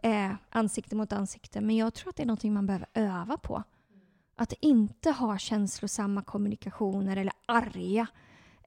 eh, 0.02 0.32
ansikte 0.50 0.96
mot 0.96 1.12
ansikte. 1.12 1.60
Men 1.60 1.76
jag 1.76 1.94
tror 1.94 2.10
att 2.10 2.16
det 2.16 2.22
är 2.22 2.26
någonting 2.26 2.54
man 2.54 2.66
behöver 2.66 2.88
öva 2.94 3.36
på. 3.36 3.62
Att 4.36 4.52
inte 4.60 5.10
ha 5.10 5.38
känslosamma 5.38 6.22
kommunikationer 6.22 7.16
eller 7.16 7.32
arga 7.46 8.06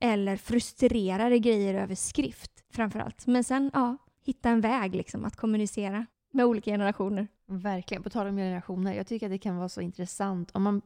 eller 0.01 0.37
frustrerade 0.37 1.39
grejer 1.39 1.73
över 1.73 1.95
skrift 1.95 2.51
framförallt. 2.69 3.27
Men 3.27 3.43
sen, 3.43 3.71
ja, 3.73 3.97
hitta 4.25 4.49
en 4.49 4.61
väg 4.61 4.95
liksom 4.95 5.25
att 5.25 5.35
kommunicera 5.35 6.05
med 6.31 6.45
olika 6.45 6.71
generationer. 6.71 7.27
Verkligen. 7.47 8.03
På 8.03 8.09
tal 8.09 8.27
om 8.27 8.37
generationer, 8.37 8.93
jag 8.93 9.07
tycker 9.07 9.25
att 9.25 9.31
det 9.31 9.37
kan 9.37 9.57
vara 9.57 9.69
så 9.69 9.81
intressant 9.81 10.51
om 10.53 10.63
man 10.63 10.81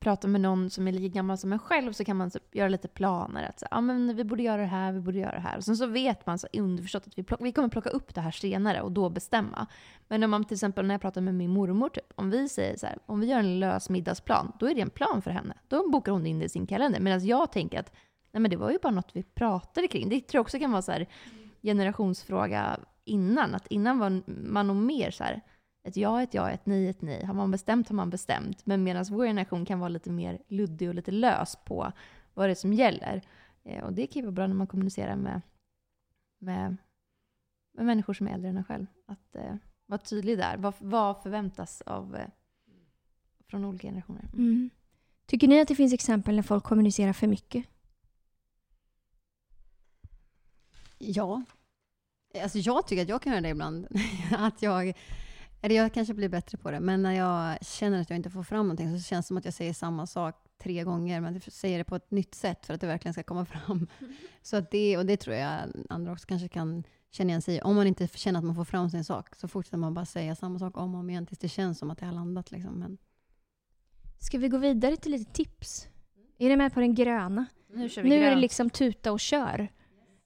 pratar 0.00 0.28
med 0.28 0.40
någon 0.40 0.70
som 0.70 0.88
är 0.88 0.92
lika 0.92 1.14
gammal 1.14 1.38
som 1.38 1.52
en 1.52 1.58
själv 1.58 1.92
så 1.92 2.04
kan 2.04 2.16
man 2.16 2.30
så 2.30 2.38
göra 2.52 2.68
lite 2.68 2.88
planer. 2.88 3.48
Att 3.48 3.60
så, 3.60 3.66
ah, 3.70 3.80
men 3.80 4.16
vi 4.16 4.24
borde 4.24 4.42
göra 4.42 4.60
det 4.60 4.66
här, 4.66 4.92
vi 4.92 5.00
borde 5.00 5.18
göra 5.18 5.34
det 5.34 5.40
här. 5.40 5.56
Och 5.56 5.64
sen 5.64 5.76
så 5.76 5.86
vet 5.86 6.26
man 6.26 6.38
så 6.38 6.46
underförstått 6.52 7.06
att 7.06 7.18
vi, 7.18 7.22
plock, 7.22 7.40
vi 7.42 7.52
kommer 7.52 7.68
plocka 7.68 7.90
upp 7.90 8.14
det 8.14 8.20
här 8.20 8.30
senare 8.30 8.80
och 8.80 8.92
då 8.92 9.10
bestämma. 9.10 9.66
Men 10.08 10.22
om 10.22 10.30
man 10.30 10.44
till 10.44 10.54
exempel 10.54 10.86
när 10.86 10.94
jag 10.94 11.00
pratar 11.00 11.20
med 11.20 11.34
min 11.34 11.50
mormor, 11.50 11.88
typ, 11.88 12.12
om 12.14 12.30
vi 12.30 12.48
säger 12.48 12.76
så 12.76 12.86
här, 12.86 12.98
om 13.06 13.20
vi 13.20 13.26
gör 13.26 13.38
en 13.38 13.60
lös 13.60 13.90
middagsplan, 13.90 14.52
då 14.58 14.70
är 14.70 14.74
det 14.74 14.80
en 14.80 14.90
plan 14.90 15.22
för 15.22 15.30
henne. 15.30 15.54
Då 15.68 15.90
bokar 15.90 16.12
hon 16.12 16.26
in 16.26 16.38
det 16.38 16.44
i 16.44 16.48
sin 16.48 16.66
kalender. 16.66 17.00
Medan 17.00 17.26
jag 17.26 17.52
tänker 17.52 17.80
att 17.80 17.92
nej 18.32 18.40
men 18.40 18.50
det 18.50 18.56
var 18.56 18.70
ju 18.70 18.78
bara 18.82 18.92
något 18.92 19.10
vi 19.12 19.22
pratade 19.22 19.88
kring. 19.88 20.08
Det 20.08 20.20
tror 20.20 20.38
jag 20.38 20.42
också 20.42 20.58
kan 20.58 20.72
vara 20.72 20.82
så 20.82 20.92
här 20.92 21.06
generationsfråga 21.62 22.80
innan. 23.04 23.54
Att 23.54 23.66
innan 23.66 23.98
var 23.98 24.22
man 24.26 24.66
nog 24.66 24.76
mer 24.76 25.10
så 25.10 25.24
här, 25.24 25.40
ett 25.82 25.96
ja, 25.96 26.22
ett 26.22 26.34
ja, 26.34 26.50
ett 26.50 26.66
nej, 26.66 26.88
ett 26.88 27.02
nej. 27.02 27.24
Har 27.24 27.34
man 27.34 27.50
bestämt 27.50 27.88
har 27.88 27.96
man 27.96 28.10
bestämt. 28.10 28.66
Men 28.66 28.84
medan 28.84 29.04
vår 29.10 29.24
generation 29.24 29.64
kan 29.64 29.78
vara 29.78 29.88
lite 29.88 30.10
mer 30.10 30.42
luddig 30.48 30.88
och 30.88 30.94
lite 30.94 31.10
lös 31.10 31.56
på 31.64 31.92
vad 32.34 32.48
det 32.48 32.52
är 32.52 32.54
som 32.54 32.72
gäller. 32.72 33.22
Eh, 33.64 33.84
och 33.84 33.92
det 33.92 34.06
kan 34.06 34.20
ju 34.20 34.26
vara 34.26 34.32
bra 34.32 34.46
när 34.46 34.54
man 34.54 34.66
kommunicerar 34.66 35.16
med, 35.16 35.40
med, 36.38 36.76
med 37.72 37.86
människor 37.86 38.14
som 38.14 38.28
är 38.28 38.34
äldre 38.34 38.50
än 38.50 38.56
en 38.56 38.64
själv. 38.64 38.86
Att 39.06 39.36
eh, 39.36 39.54
vara 39.86 39.98
tydlig 39.98 40.38
där. 40.38 40.56
Vad, 40.56 40.74
vad 40.78 41.22
förväntas 41.22 41.80
av, 41.80 42.16
eh, 42.16 42.28
från 43.48 43.64
olika 43.64 43.88
generationer? 43.88 44.24
Mm. 44.32 44.70
Tycker 45.26 45.48
ni 45.48 45.60
att 45.60 45.68
det 45.68 45.74
finns 45.74 45.92
exempel 45.92 46.36
när 46.36 46.42
folk 46.42 46.64
kommunicerar 46.64 47.12
för 47.12 47.26
mycket? 47.26 47.66
Ja. 50.98 51.42
Alltså 52.42 52.58
jag 52.58 52.86
tycker 52.86 53.02
att 53.02 53.08
jag 53.08 53.22
kan 53.22 53.32
göra 53.32 53.40
det 53.40 53.48
ibland. 53.48 53.86
att 54.36 54.62
jag 54.62 54.94
eller 55.60 55.74
jag 55.74 55.94
kanske 55.94 56.14
blir 56.14 56.28
bättre 56.28 56.58
på 56.58 56.70
det, 56.70 56.80
men 56.80 57.02
när 57.02 57.12
jag 57.12 57.66
känner 57.66 58.00
att 58.00 58.10
jag 58.10 58.16
inte 58.16 58.30
får 58.30 58.42
fram 58.42 58.66
någonting 58.66 58.98
så 58.98 59.04
känns 59.04 59.26
det 59.26 59.28
som 59.28 59.36
att 59.36 59.44
jag 59.44 59.54
säger 59.54 59.72
samma 59.72 60.06
sak 60.06 60.34
tre 60.58 60.84
gånger, 60.84 61.20
men 61.20 61.34
jag 61.34 61.42
säger 61.42 61.78
det 61.78 61.84
på 61.84 61.96
ett 61.96 62.10
nytt 62.10 62.34
sätt 62.34 62.66
för 62.66 62.74
att 62.74 62.80
det 62.80 62.86
verkligen 62.86 63.12
ska 63.12 63.22
komma 63.22 63.44
fram. 63.44 63.86
Så 64.42 64.56
att 64.56 64.70
det, 64.70 64.96
och 64.96 65.06
det 65.06 65.16
tror 65.16 65.36
jag 65.36 65.60
andra 65.88 66.12
också 66.12 66.26
kanske 66.26 66.48
kan 66.48 66.84
känna 67.10 67.30
igen 67.30 67.42
sig 67.42 67.56
i. 67.56 67.60
Om 67.60 67.76
man 67.76 67.86
inte 67.86 68.08
känner 68.08 68.38
att 68.38 68.44
man 68.44 68.54
får 68.54 68.64
fram 68.64 68.90
sin 68.90 69.04
sak 69.04 69.36
så 69.36 69.48
fortsätter 69.48 69.78
man 69.78 69.94
bara 69.94 70.06
säga 70.06 70.36
samma 70.36 70.58
sak 70.58 70.76
om 70.76 70.94
och 70.94 71.00
om 71.00 71.10
igen 71.10 71.26
tills 71.26 71.38
det 71.38 71.48
känns 71.48 71.78
som 71.78 71.90
att 71.90 71.98
det 71.98 72.06
har 72.06 72.12
landat. 72.12 72.50
Liksom. 72.50 72.74
Men... 72.74 72.98
Ska 74.18 74.38
vi 74.38 74.48
gå 74.48 74.58
vidare 74.58 74.96
till 74.96 75.12
lite 75.12 75.32
tips? 75.32 75.88
Är 76.38 76.48
ni 76.48 76.56
med 76.56 76.74
på 76.74 76.80
den 76.80 76.94
gröna? 76.94 77.46
Nu, 77.68 77.88
nu 78.02 78.14
är 78.14 78.30
det 78.30 78.40
liksom 78.40 78.70
tuta 78.70 79.12
och 79.12 79.20
kör 79.20 79.68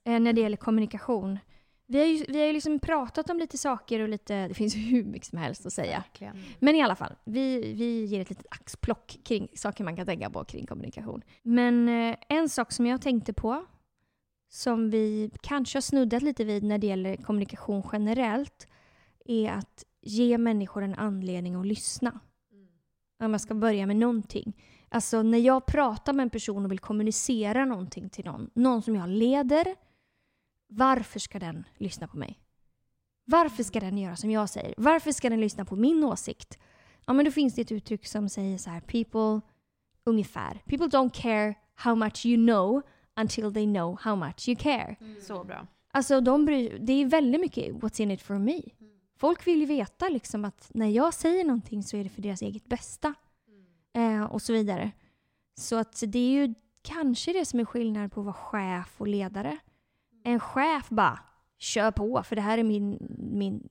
eh, 0.03 0.19
när 0.19 0.33
det 0.33 0.41
gäller 0.41 0.57
kommunikation. 0.57 1.39
Vi 1.87 1.99
har 1.99 2.05
ju, 2.05 2.25
vi 2.27 2.39
har 2.39 2.47
ju 2.47 2.53
liksom 2.53 2.79
pratat 2.79 3.29
om 3.29 3.37
lite 3.39 3.57
saker 3.57 3.99
och 3.99 4.09
lite, 4.09 4.47
det 4.47 4.53
finns 4.53 4.75
hur 4.75 5.03
mycket 5.03 5.27
som 5.27 5.37
helst 5.37 5.65
att 5.65 5.73
säga. 5.73 5.97
Verkligen. 5.97 6.43
Men 6.59 6.75
i 6.75 6.81
alla 6.81 6.95
fall, 6.95 7.15
vi, 7.23 7.73
vi 7.73 8.05
ger 8.05 8.21
ett 8.21 8.29
litet 8.29 8.45
axplock 8.49 9.17
kring 9.23 9.47
saker 9.55 9.83
man 9.83 9.95
kan 9.95 10.05
tänka 10.05 10.29
på 10.29 10.45
kring 10.45 10.65
kommunikation. 10.65 11.21
Men 11.43 11.89
eh, 11.89 12.15
en 12.29 12.49
sak 12.49 12.71
som 12.71 12.85
jag 12.85 13.01
tänkte 13.01 13.33
på, 13.33 13.65
som 14.49 14.89
vi 14.89 15.31
kanske 15.41 15.77
har 15.77 15.81
snuddat 15.81 16.21
lite 16.21 16.43
vid 16.43 16.63
när 16.63 16.77
det 16.77 16.87
gäller 16.87 17.15
kommunikation 17.15 17.83
generellt, 17.91 18.67
är 19.25 19.51
att 19.51 19.83
ge 20.01 20.37
människor 20.37 20.83
en 20.83 20.95
anledning 20.95 21.55
att 21.55 21.65
lyssna. 21.65 22.19
Om 23.19 23.31
jag 23.31 23.41
ska 23.41 23.53
börja 23.53 23.85
med 23.85 23.95
någonting. 23.95 24.53
Alltså 24.89 25.23
när 25.23 25.37
jag 25.37 25.65
pratar 25.65 26.13
med 26.13 26.23
en 26.23 26.29
person 26.29 26.65
och 26.65 26.71
vill 26.71 26.79
kommunicera 26.79 27.65
någonting 27.65 28.09
till 28.09 28.25
någon, 28.25 28.49
någon 28.53 28.81
som 28.81 28.95
jag 28.95 29.09
leder, 29.09 29.75
varför 30.67 31.19
ska 31.19 31.39
den 31.39 31.63
lyssna 31.77 32.07
på 32.07 32.17
mig? 32.17 32.39
Varför 33.25 33.63
ska 33.63 33.79
den 33.79 33.97
göra 33.97 34.15
som 34.15 34.31
jag 34.31 34.49
säger? 34.49 34.73
Varför 34.77 35.11
ska 35.11 35.29
den 35.29 35.41
lyssna 35.41 35.65
på 35.65 35.75
min 35.75 36.03
åsikt? 36.03 36.59
Ja, 37.05 37.13
men 37.13 37.25
då 37.25 37.31
finns 37.31 37.55
det 37.55 37.61
ett 37.61 37.71
uttryck 37.71 38.07
som 38.07 38.29
säger 38.29 38.57
så 38.57 38.69
här, 38.69 38.79
people, 38.79 39.41
ungefär, 40.03 40.61
people 40.65 40.87
don't 40.87 41.09
care 41.09 41.55
how 41.75 41.95
much 41.95 42.25
you 42.25 42.47
know 42.47 42.81
until 43.19 43.53
they 43.53 43.65
know 43.65 43.99
how 44.01 44.15
much 44.15 44.49
you 44.49 44.55
care. 44.55 44.95
Mm. 45.01 45.21
Så 45.21 45.43
bra. 45.43 45.67
Alltså, 45.91 46.21
de 46.21 46.45
bryr, 46.45 46.79
det 46.79 46.93
är 46.93 47.05
väldigt 47.05 47.41
mycket 47.41 47.73
what's 47.75 48.01
in 48.01 48.11
it 48.11 48.21
for 48.21 48.37
me. 48.37 48.61
Mm. 48.79 48.95
Folk 49.17 49.47
vill 49.47 49.59
ju 49.59 49.65
veta 49.65 50.09
liksom 50.09 50.45
att 50.45 50.71
när 50.73 50.87
jag 50.89 51.13
säger 51.13 51.43
någonting 51.43 51.83
så 51.83 51.97
är 51.97 52.03
det 52.03 52.09
för 52.09 52.21
deras 52.21 52.41
eget 52.41 52.65
bästa. 52.65 53.13
Mm. 53.93 54.21
Eh, 54.21 54.25
och 54.25 54.41
så 54.41 54.53
vidare. 54.53 54.91
Så 55.57 55.75
att 55.75 56.03
det 56.07 56.19
är 56.19 56.47
ju 56.47 56.53
kanske 56.81 57.33
det 57.33 57.45
som 57.45 57.59
är 57.59 57.65
skillnad 57.65 58.11
på 58.11 58.19
att 58.19 58.25
vara 58.25 58.33
chef 58.33 58.95
och 58.97 59.07
ledare 59.07 59.57
en 60.25 60.39
chef 60.39 60.89
bara 60.89 61.19
kör 61.57 61.91
på 61.91 62.23
för 62.23 62.35
det 62.35 62.41
här 62.41 62.57
är 62.57 62.63
min, 62.63 63.17
min, 63.19 63.69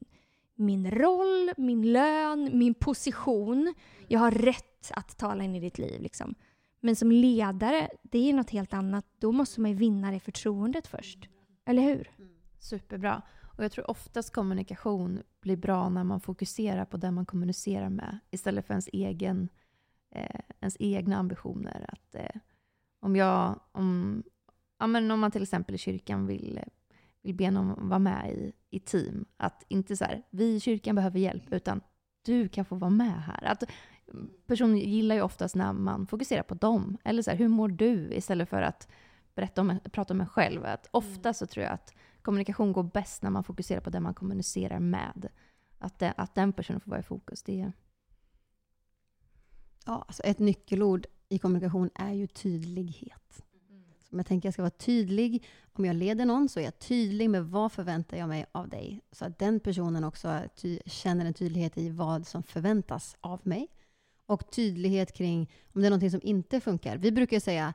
min 0.55 0.91
roll, 0.91 1.51
min 1.57 1.93
lön, 1.93 2.51
min 2.53 2.75
position. 2.75 3.75
Jag 4.09 4.21
har 4.21 4.31
rätt 4.31 4.91
att 4.91 5.19
tala 5.19 5.45
in 5.45 5.55
i 5.55 5.61
ditt 5.61 5.79
liv. 5.79 6.01
Liksom. 6.01 6.35
Men 6.81 6.97
som 6.97 7.13
ledare, 7.13 7.89
det 8.03 8.31
är 8.31 8.33
något 8.33 8.51
helt 8.51 8.75
annat. 8.75 9.07
Då 9.19 9.33
måste 9.33 9.61
man 9.61 9.71
ju 9.71 9.77
vinna 9.77 10.11
det 10.11 10.21
förtroendet 10.21 10.87
först. 10.87 11.29
Eller 11.67 11.83
hur? 11.83 12.11
Mm. 12.19 12.31
Superbra. 12.59 13.23
Och 13.57 13.65
jag 13.65 13.73
tror 13.73 13.91
oftast 13.91 14.33
kommunikation 14.33 15.23
blir 15.41 15.57
bra 15.57 15.89
när 15.89 16.05
man 16.05 16.21
fokuserar 16.21 16.85
på 16.85 16.97
den 16.97 17.15
man 17.15 17.27
kommunicerar 17.27 17.89
med 17.89 18.19
istället 18.31 18.67
för 18.67 18.75
ens, 18.75 18.89
egen, 18.93 19.49
eh, 20.11 20.41
ens 20.61 20.77
egna 20.79 21.17
ambitioner. 21.17 21.87
Att, 21.89 22.15
eh, 22.15 22.41
om, 23.01 23.17
jag, 23.17 23.61
om, 23.73 24.23
ja, 24.79 24.87
men 24.87 25.11
om 25.11 25.21
man 25.21 25.31
till 25.31 25.43
exempel 25.43 25.75
i 25.75 25.79
kyrkan 25.79 26.27
vill, 26.27 26.61
vill 27.23 27.35
be 27.35 27.51
någon 27.51 27.89
vara 27.89 27.99
med 27.99 28.33
i, 28.33 28.53
i 28.71 28.81
team. 28.81 29.25
Att 29.37 29.65
inte 29.69 29.97
så 29.97 30.05
här, 30.05 30.23
vi 30.31 30.55
i 30.55 30.61
kyrkan 30.61 30.95
behöver 30.95 31.19
hjälp, 31.19 31.53
utan 31.53 31.81
du 32.25 32.49
kan 32.49 32.65
få 32.65 32.75
vara 32.75 32.91
med 32.91 33.23
här. 33.23 33.45
Att 33.45 33.65
personen 34.47 34.79
gillar 34.79 35.15
ju 35.15 35.23
oftast 35.23 35.55
när 35.55 35.73
man 35.73 36.07
fokuserar 36.07 36.43
på 36.43 36.55
dem. 36.55 36.99
Eller 37.05 37.23
så 37.23 37.31
här, 37.31 37.39
hur 37.39 37.49
mår 37.49 37.69
du? 37.69 38.13
Istället 38.13 38.49
för 38.49 38.63
att 38.63 38.89
berätta 39.35 39.61
om, 39.61 39.79
prata 39.93 40.15
om 40.15 40.21
en 40.21 40.27
själv. 40.27 40.65
Att 40.65 40.89
ofta 40.91 41.35
så 41.35 41.47
tror 41.47 41.65
jag 41.65 41.73
att 41.73 41.95
kommunikation 42.23 42.73
går 42.73 42.83
bäst 42.83 43.23
när 43.23 43.31
man 43.31 43.45
fokuserar 43.45 43.81
på 43.81 43.91
den 43.91 44.03
man 44.03 44.15
kommunicerar 44.15 44.79
med. 44.79 45.29
Att, 45.79 45.99
det, 45.99 46.15
att 46.17 46.35
den 46.35 46.53
personen 46.53 46.81
får 46.81 46.91
vara 46.91 47.01
i 47.01 47.03
fokus. 47.03 47.43
Det 47.43 47.61
är, 47.61 47.73
Ja, 49.87 50.05
alltså 50.07 50.23
ett 50.23 50.39
nyckelord 50.39 51.07
i 51.29 51.39
kommunikation 51.39 51.91
är 51.95 52.13
ju 52.13 52.27
tydlighet. 52.27 53.45
Men 54.15 54.19
jag 54.19 54.27
tänker 54.27 54.41
att 54.41 54.45
jag 54.45 54.53
ska 54.55 54.63
vara 54.63 54.71
tydlig, 54.71 55.45
om 55.73 55.85
jag 55.85 55.97
leder 55.97 56.25
någon 56.25 56.49
så 56.49 56.61
är 56.61 56.65
jag 56.65 56.79
tydlig 56.79 57.31
med 57.31 57.45
vad 57.45 57.73
förväntar 57.73 58.17
jag 58.17 58.29
mig 58.29 58.47
av 58.53 58.69
dig. 58.69 59.01
Så 59.13 59.25
att 59.25 59.39
den 59.39 59.61
personen 59.61 60.05
också 60.05 60.41
ty- 60.57 60.81
känner 60.87 61.27
en 61.27 61.35
tydlighet 61.35 61.79
i 61.79 61.91
vad 61.91 62.27
som 62.27 62.43
förväntas 62.43 63.17
av 63.21 63.41
mig. 63.43 63.69
Och 64.27 64.51
tydlighet 64.51 65.13
kring 65.13 65.51
om 65.73 65.81
det 65.81 65.87
är 65.89 65.91
någonting 65.91 66.11
som 66.11 66.21
inte 66.23 66.61
funkar. 66.61 66.97
Vi 66.97 67.13
brukar 67.13 67.41
säga, 67.41 67.75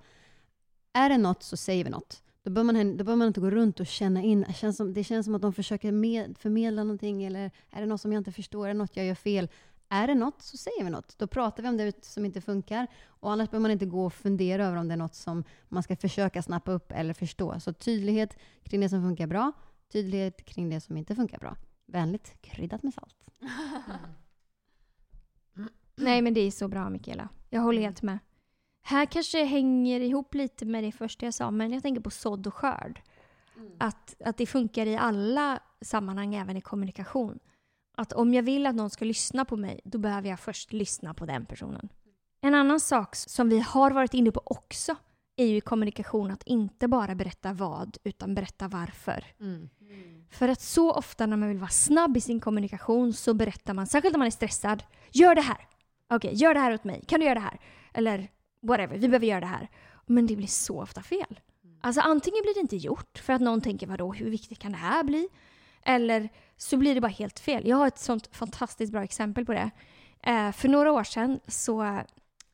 är 0.93 1.10
det 1.10 1.17
något 1.17 1.43
så 1.43 1.58
säger 1.58 1.84
vi 1.84 1.89
något. 1.89 2.23
Då 2.43 2.52
bör 2.52 2.63
man, 2.63 2.97
då 2.97 3.04
bör 3.04 3.15
man 3.15 3.28
inte 3.28 3.41
gå 3.41 3.49
runt 3.49 3.80
och 3.80 3.88
känna 3.88 4.21
in, 4.21 4.45
det 4.47 4.54
känns 4.54 4.78
som, 4.78 4.93
det 4.93 5.04
känns 5.04 5.25
som 5.25 5.36
att 5.36 5.41
de 5.41 5.54
försöker 5.54 5.91
med, 5.91 6.38
förmedla 6.38 6.84
någonting 6.84 7.23
eller 7.23 7.52
är 7.69 7.82
det 7.82 7.86
något 7.86 8.02
som 8.02 8.13
jag 8.13 8.19
inte 8.19 8.32
förstår, 8.32 8.65
är 8.65 8.73
det 8.73 8.78
något 8.78 8.97
jag 8.97 9.06
gör 9.06 9.15
fel? 9.15 9.49
Är 9.89 10.08
det 10.08 10.15
något 10.15 10.41
så 10.41 10.58
säger 10.58 10.84
vi 10.84 10.89
något. 10.89 11.17
Då 11.17 11.28
pratar 11.28 11.63
vi 11.63 11.69
om 11.69 11.78
det 11.78 12.06
som 12.06 12.25
inte 12.25 12.41
funkar. 12.41 12.88
Och 13.08 13.32
annars 13.32 13.49
behöver 13.49 13.62
man 13.62 13.71
inte 13.71 13.86
gå 13.86 14.06
och 14.06 14.13
fundera 14.13 14.65
över 14.65 14.78
om 14.78 14.88
det 14.88 14.93
är 14.93 14.97
något 14.97 15.15
som 15.15 15.43
man 15.67 15.84
ska 15.84 15.95
försöka 15.95 16.41
snappa 16.41 16.71
upp 16.71 16.91
eller 16.91 17.13
förstå. 17.13 17.60
Så 17.60 17.73
tydlighet 17.73 18.38
kring 18.63 18.82
det 18.82 18.89
som 18.89 19.02
funkar 19.02 19.28
bra, 19.28 19.52
tydlighet 19.91 20.45
kring 20.45 20.69
det 20.69 20.82
som 20.82 20.97
inte 20.97 21.15
funkar 21.15 21.39
bra. 21.39 21.56
Vänligt 21.86 22.41
kryddat 22.41 22.84
med 22.84 22.93
salt. 22.93 23.15
Nej 25.95 26.21
men 26.21 26.34
det 26.34 26.41
är 26.41 26.52
så 26.52 26.67
bra 26.67 26.89
Mikaela. 26.89 27.30
Jag 27.49 27.62
håller 27.62 27.82
helt 27.82 28.02
med. 28.02 28.19
Här 28.82 29.06
kanske 29.06 29.43
hänger 29.43 29.99
ihop 29.99 30.34
lite 30.34 30.65
med 30.65 30.84
det 30.84 30.91
första 30.91 31.25
jag 31.25 31.34
sa, 31.34 31.52
men 31.52 31.71
jag 31.73 31.82
tänker 31.82 32.02
på 32.02 32.10
sådd 32.10 32.47
och 32.47 32.54
skörd. 32.54 33.02
Att, 33.78 34.21
att 34.21 34.38
det 34.38 34.45
funkar 34.45 34.86
i 34.86 34.97
alla 34.97 35.60
sammanhang, 35.82 36.36
även 36.36 36.58
i 36.58 36.62
kommunikation. 36.62 37.39
Att 38.00 38.14
om 38.14 38.34
jag 38.34 38.44
vill 38.44 38.66
att 38.66 38.76
någon 38.76 38.90
ska 38.90 39.06
lyssna 39.06 39.46
på 39.46 39.58
mig, 39.58 39.80
då 39.84 39.98
behöver 39.98 40.30
jag 40.30 40.40
först 40.40 40.74
lyssna 40.74 41.14
på 41.14 41.26
den 41.26 41.46
personen. 41.46 41.90
En 42.42 42.56
annan 42.56 42.80
sak 42.80 43.16
som 43.16 43.50
vi 43.50 43.60
har 43.60 43.92
varit 43.92 44.14
inne 44.14 44.32
på 44.32 44.42
också 44.46 44.96
är 45.36 45.46
ju 45.46 45.58
i 45.58 45.62
kommunikation 45.62 46.32
att 46.32 46.44
inte 46.44 46.88
bara 46.88 47.16
berätta 47.16 47.54
vad, 47.54 47.98
utan 48.04 48.36
berätta 48.36 48.68
varför. 48.68 49.26
Mm. 49.40 49.70
För 50.30 50.48
att 50.48 50.62
så 50.62 50.92
ofta 50.94 51.26
när 51.26 51.38
man 51.38 51.50
vill 51.50 51.58
vara 51.58 51.70
snabb 51.70 52.18
i 52.18 52.22
sin 52.22 52.40
kommunikation 52.40 53.14
så 53.14 53.34
berättar 53.34 53.74
man, 53.74 53.88
särskilt 53.88 54.14
när 54.14 54.20
man 54.20 54.28
är 54.28 54.32
stressad, 54.32 54.84
gör 55.12 55.36
det 55.36 55.42
här. 55.42 55.68
Okej, 56.10 56.34
gör 56.34 56.54
det 56.54 56.60
här 56.60 56.74
åt 56.74 56.84
mig. 56.84 57.04
Kan 57.08 57.20
du 57.20 57.26
göra 57.26 57.36
det 57.36 57.46
här? 57.46 57.60
Eller 57.94 58.28
whatever, 58.62 58.98
vi 58.98 59.08
behöver 59.08 59.28
göra 59.28 59.40
det 59.40 59.46
här. 59.46 59.70
Men 60.06 60.28
det 60.28 60.36
blir 60.36 60.48
så 60.48 60.82
ofta 60.82 61.02
fel. 61.02 61.40
Alltså 61.82 62.02
antingen 62.02 62.42
blir 62.42 62.54
det 62.54 62.60
inte 62.62 62.78
gjort 62.78 63.18
för 63.18 63.34
att 63.34 63.42
någon 63.42 63.62
tänker 63.62 63.88
vadå, 63.88 64.14
hur 64.14 64.30
viktigt 64.30 64.60
kan 64.60 64.72
det 64.72 64.78
här 64.78 65.04
bli? 65.04 65.30
Eller 65.84 66.30
så 66.58 66.78
blir 66.78 66.96
det 66.96 67.02
bara 67.02 67.08
helt 67.08 67.39
fel. 67.39 67.68
Jag 67.68 67.78
har 67.78 67.88
ett 67.88 68.00
sånt 68.00 68.36
fantastiskt 68.36 68.92
bra 68.92 69.04
exempel 69.04 69.46
på 69.46 69.54
det. 69.54 69.72
Eh, 70.24 70.52
för 70.52 70.70
några 70.70 70.92
år 70.92 71.04
sedan 71.04 71.39
så 71.48 72.02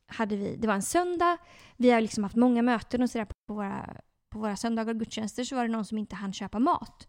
hade 0.06 0.36
vi, 0.36 0.56
det 0.56 0.66
var 0.66 0.74
en 0.74 0.82
söndag, 0.82 1.36
vi 1.76 1.90
har 1.90 2.00
liksom 2.00 2.24
haft 2.24 2.36
många 2.36 2.62
möten 2.62 3.02
och 3.02 3.10
sådär 3.10 3.24
på 3.46 3.54
våra, 3.54 3.96
på 4.32 4.38
våra 4.38 4.56
söndagar 4.56 4.94
och 4.94 4.98
gudstjänster 4.98 5.44
så 5.44 5.56
var 5.56 5.62
det 5.62 5.72
någon 5.72 5.84
som 5.84 5.98
inte 5.98 6.16
hann 6.16 6.32
köpa 6.32 6.58
mat. 6.58 7.08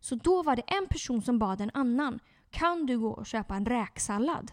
Så 0.00 0.14
då 0.14 0.42
var 0.42 0.56
det 0.56 0.62
en 0.66 0.86
person 0.86 1.22
som 1.22 1.38
bad 1.38 1.60
en 1.60 1.70
annan, 1.74 2.20
kan 2.50 2.86
du 2.86 2.98
gå 2.98 3.10
och 3.10 3.26
köpa 3.26 3.54
en 3.54 3.66
räksallad? 3.66 4.52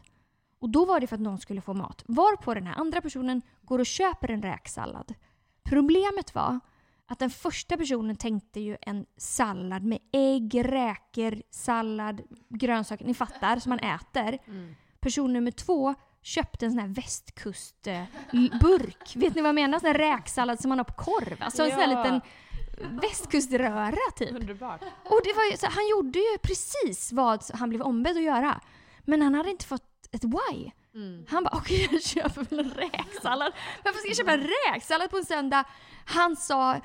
Och 0.60 0.69
då 0.69 0.86
var 0.86 1.00
det 1.00 1.08
för 1.08 1.15
att 1.15 1.21
någon 1.21 1.39
skulle 1.39 1.62
få 1.62 1.74
mat. 1.74 2.04
Varpå 2.08 2.54
den 2.54 2.67
här 2.67 2.76
andra 2.76 3.02
personen 3.02 3.41
går 3.62 3.80
och 3.80 3.86
köper 3.86 4.32
en 4.32 4.41
räksallad. 4.41 5.13
Problemet 5.63 6.36
var 6.36 6.60
att 7.12 7.19
den 7.19 7.30
första 7.30 7.78
personen 7.78 8.15
tänkte 8.15 8.60
ju 8.60 8.78
en 8.82 9.06
sallad 9.17 9.84
med 9.84 10.00
ägg, 10.12 10.62
räkor, 10.65 11.41
sallad, 11.50 12.21
grönsaker. 12.50 13.06
Ni 13.06 13.13
fattar, 13.13 13.60
som 13.60 13.69
man 13.69 13.80
äter. 13.80 14.38
Person 15.00 15.34
nummer 15.34 15.52
två 15.52 15.95
köpte 16.21 16.65
en 16.65 16.71
sån 16.71 16.80
här 16.80 16.88
västkustburk. 16.88 19.15
Vet 19.15 19.36
ni 19.36 19.41
vad 19.41 19.47
jag 19.50 19.56
menar? 19.56 19.80
Sån 19.80 19.88
här 19.88 19.93
räksallad 19.97 20.60
som 20.62 20.69
man 20.69 20.78
har 20.78 20.86
på 20.86 20.93
korv. 20.93 21.38
Alltså 21.39 21.63
en 21.63 21.71
sån 21.71 21.80
här 21.80 21.91
Ja. 21.91 22.04
liten 22.04 22.21
västkuströra 23.02 24.12
typ. 24.15 24.32
Underbart. 24.32 24.82
Och 25.06 25.21
det 25.24 25.34
var 25.34 25.52
ju, 25.52 25.58
så 25.58 25.65
han 25.69 25.88
gjorde 25.89 26.19
ju 26.19 26.38
precis 26.43 27.12
vad 27.12 27.43
han 27.54 27.69
blev 27.69 27.82
ombedd 27.82 28.17
att 28.17 28.24
göra. 28.24 28.62
Men 29.00 29.21
han 29.21 29.36
hade 29.36 29.50
inte 29.50 29.65
fått 29.65 30.08
ett 30.12 30.24
why. 30.24 30.71
Mm. 30.95 31.26
Han 31.30 31.43
bara 31.43 31.58
okej 31.58 31.88
jag 31.91 32.04
köper 32.04 32.43
väl 32.50 32.60
en 32.60 32.71
räksallad. 32.71 33.54
Varför 33.84 34.00
ska 34.00 34.08
jag 34.08 34.17
köpa 34.17 34.34
en 34.34 34.47
räksallad 34.74 35.10
på 35.10 35.17
en 35.17 35.26
söndag? 35.26 35.63
Han 36.06 36.36
sa 36.36 36.82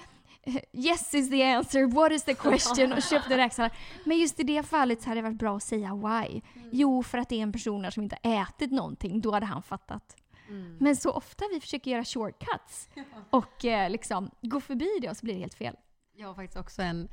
yes 0.73 1.15
is 1.15 1.31
the 1.31 1.43
answer, 1.43 1.87
what 1.87 2.13
is 2.13 2.25
the 2.25 2.35
question 2.35 2.93
och 2.93 3.03
köpte 3.03 3.37
räksallad. 3.39 3.73
Men 4.05 4.19
just 4.19 4.41
i 4.41 4.43
det 4.43 4.63
fallet 4.63 5.03
så 5.03 5.09
hade 5.09 5.21
det 5.21 5.25
varit 5.25 5.39
bra 5.39 5.57
att 5.57 5.63
säga 5.63 5.95
why. 5.95 6.41
Jo 6.73 7.03
för 7.03 7.19
att 7.19 7.29
det 7.29 7.37
är 7.37 7.43
en 7.43 7.53
person 7.53 7.85
här 7.85 7.91
som 7.91 8.03
inte 8.03 8.19
har 8.23 8.43
ätit 8.43 8.71
någonting, 8.71 9.21
då 9.21 9.33
hade 9.33 9.47
han 9.47 9.63
fattat. 9.63 10.17
Mm. 10.49 10.77
Men 10.81 10.97
så 10.97 11.11
ofta 11.11 11.45
vi 11.55 11.61
försöker 11.61 11.91
göra 11.91 12.05
shortcuts 12.05 12.89
och 13.31 13.65
eh, 13.65 13.91
liksom 13.91 14.31
gå 14.43 14.61
förbi 14.61 14.89
det 15.01 15.11
och 15.11 15.17
så 15.17 15.25
blir 15.25 15.35
det 15.35 15.41
helt 15.41 15.55
fel. 15.55 15.77
Jag 16.17 16.27
har 16.27 16.35
faktiskt 16.35 16.61
också 16.61 16.83
en... 16.83 17.09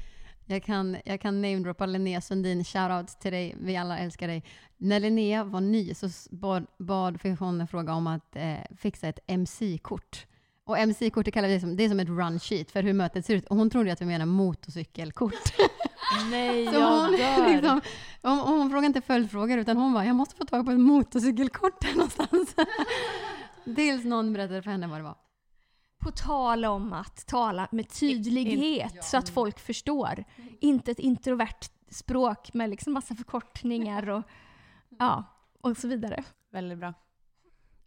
Jag 0.46 0.63
kan, 0.63 0.98
jag 1.06 1.22
kan 1.22 1.41
namedroppa 1.41 1.86
Linnea 1.86 2.22
Sundin, 2.22 2.63
shoutout 2.63 3.08
till 3.08 3.32
dig, 3.32 3.56
vi 3.60 3.78
alla 3.78 3.98
älskar 3.98 4.28
dig. 4.28 4.43
När 4.78 5.00
Linnea 5.00 5.43
var 5.43 5.62
ny 5.62 5.93
så 5.93 6.10
bad, 6.32 6.65
bad 6.80 7.22
fick 7.22 7.39
hon 7.39 7.62
en 7.62 7.67
fråga 7.67 7.93
om 7.93 8.08
att 8.08 8.36
eh, 8.36 8.58
fixa 8.78 9.08
ett 9.08 9.19
MC-kort. 9.28 10.26
Och 10.65 10.78
MC-kortet 10.78 11.34
kallar 11.34 11.47
vi 11.47 11.54
det 11.54 11.60
som, 11.60 11.76
det 11.76 11.84
är 11.84 11.89
som 11.89 11.99
ett 11.99 12.08
run 12.08 12.39
sheet 12.39 12.71
för 12.71 12.84
hur 12.84 12.93
mötet 12.93 13.26
ser 13.26 13.36
ut. 13.36 13.45
Och 13.45 13.56
hon 13.58 13.69
trodde 13.69 13.93
att 13.93 14.02
vi 14.02 14.06
menar 14.06 14.26
motorcykelkort. 14.26 15.54
Nej, 16.30 16.67
Så 16.67 16.73
jag 16.73 17.02
hon, 17.02 17.12
dör. 17.12 17.54
liksom, 17.54 17.82
hon, 18.21 18.39
hon 18.39 18.69
frågade 18.69 18.88
inte 18.88 19.02
följdfrågor 19.02 19.58
utan 19.58 19.78
hon 19.78 19.93
bara, 19.93 20.06
jag 20.06 20.15
måste 20.15 20.36
få 20.36 20.45
tag 20.45 20.65
på 20.65 20.71
ett 20.71 20.80
motorcykelkort 20.80 21.84
här 21.84 21.93
någonstans. 21.93 22.56
Tills 23.76 24.06
någon 24.06 24.34
berättade 24.34 24.62
för 24.62 24.71
henne 24.71 24.88
vad 24.88 24.99
det 24.99 25.04
var. 25.04 25.15
På 25.99 26.12
tal 26.12 26.65
om 26.65 26.93
att 26.93 27.26
tala 27.28 27.67
med 27.71 27.89
tydlighet 27.89 29.04
så 29.04 29.17
att 29.17 29.30
folk 29.30 29.60
förstår. 29.60 30.23
Inte 30.60 30.91
ett 30.91 30.99
introvert 30.99 31.69
språk 31.89 32.54
med 32.54 32.69
liksom 32.69 32.93
massa 32.93 33.15
förkortningar 33.15 34.10
och, 34.10 34.23
ja, 34.99 35.23
och 35.62 35.78
så 35.78 35.88
vidare. 35.88 36.23
Väldigt 36.52 36.78
bra. 36.78 36.93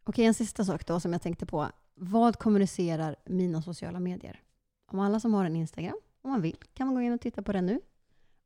Okej, 0.05 0.25
en 0.25 0.35
sista 0.35 0.65
sak 0.65 0.87
då 0.87 1.01
som 1.01 1.13
jag 1.13 1.23
tänkte 1.23 1.47
på. 1.47 1.69
Vad 1.99 2.39
kommunicerar 2.39 3.17
mina 3.25 3.63
sociala 3.63 4.01
medier? 4.01 4.43
Om 4.87 5.01
alla 5.01 5.21
som 5.21 5.35
har 5.35 5.45
en 5.45 5.57
Instagram, 5.57 5.97
om 6.23 6.31
man 6.31 6.43
vill, 6.43 6.57
kan 6.75 6.87
man 6.87 6.95
gå 6.95 7.01
in 7.01 7.13
och 7.13 7.21
titta 7.21 7.43
på 7.43 7.53
den 7.53 7.67
nu. 7.67 7.81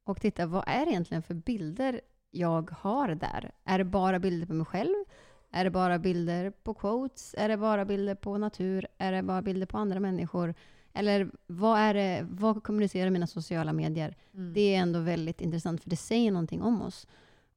Och 0.05 0.21
titta, 0.21 0.47
vad 0.47 0.65
är 0.67 0.85
det 0.85 0.91
egentligen 0.91 1.23
för 1.23 1.35
bilder 1.35 2.01
jag 2.31 2.71
har 2.71 3.09
där? 3.09 3.53
Är 3.65 3.79
det 3.79 3.85
bara 3.85 4.19
bilder 4.19 4.47
på 4.47 4.53
mig 4.53 4.67
själv? 4.67 4.95
Är 5.51 5.65
det 5.65 5.71
bara 5.71 5.99
bilder 5.99 6.51
på 6.51 6.75
quotes? 6.75 7.35
Är 7.39 7.49
det 7.49 7.57
bara 7.57 7.85
bilder 7.85 8.15
på 8.15 8.39
natur? 8.39 8.87
Är 8.99 9.13
det 9.13 9.23
bara 9.23 9.43
bilder 9.43 9.67
på 9.67 9.79
andra 9.79 10.01
människor? 10.01 10.55
Eller 10.93 11.31
vad, 11.47 11.79
är 11.79 11.95
det, 11.95 12.27
vad 12.31 12.63
kommunicerar 12.63 13.11
mina 13.11 13.27
sociala 13.27 13.73
medier? 13.73 14.17
Mm. 14.35 14.53
Det 14.53 14.75
är 14.75 14.79
ändå 14.79 15.01
väldigt 15.01 15.41
intressant 15.41 15.83
för 15.83 15.91
det 15.91 15.97
säger 15.97 16.31
någonting 16.31 16.63
om 16.63 16.83
oss. 16.83 17.07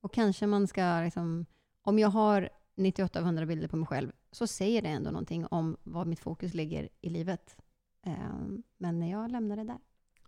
Och 0.02 0.14
kanske 0.14 0.48
man 0.48 0.68
ska, 0.68 1.02
liksom, 1.04 1.46
om 1.82 2.00
jag 2.00 2.10
har 2.10 2.50
98 2.76 3.20
av 3.20 3.26
100 3.26 3.46
bilder 3.46 3.68
på 3.68 3.78
mig 3.78 3.88
själv, 3.88 4.12
så 4.36 4.48
säger 4.48 4.82
det 4.82 4.90
ändå 4.90 5.12
någonting 5.12 5.46
om 5.46 5.78
var 5.84 6.06
mitt 6.06 6.20
fokus 6.20 6.54
ligger 6.54 6.90
i 7.02 7.10
livet. 7.10 7.58
Ehm, 8.04 8.64
Men 8.78 9.10
jag 9.10 9.32
lämnar 9.32 9.56
det 9.56 9.64
där. 9.64 9.80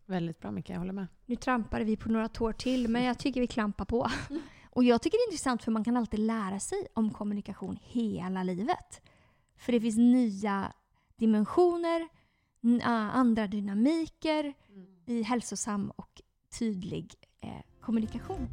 Väldigt 0.05 0.39
bra 0.39 0.51
Micke, 0.51 0.69
jag 0.69 0.79
håller 0.79 0.93
med. 0.93 1.07
Nu 1.25 1.35
trampade 1.35 1.85
vi 1.85 1.97
på 1.97 2.09
några 2.09 2.29
tår 2.29 2.51
till, 2.53 2.87
men 2.87 3.03
jag 3.03 3.19
tycker 3.19 3.41
vi 3.41 3.47
klampar 3.47 3.85
på. 3.85 4.07
Och 4.69 4.83
jag 4.83 5.01
tycker 5.01 5.17
det 5.17 5.21
är 5.21 5.31
intressant 5.31 5.63
för 5.63 5.71
man 5.71 5.83
kan 5.83 5.97
alltid 5.97 6.19
lära 6.19 6.59
sig 6.59 6.87
om 6.93 7.13
kommunikation 7.13 7.77
hela 7.81 8.43
livet. 8.43 9.01
För 9.57 9.71
det 9.71 9.81
finns 9.81 9.97
nya 9.97 10.73
dimensioner, 11.15 12.07
andra 13.13 13.47
dynamiker 13.47 14.53
i 15.05 15.21
hälsosam 15.21 15.91
och 15.95 16.21
tydlig 16.59 17.13
eh, 17.41 17.49
kommunikation. 17.81 18.47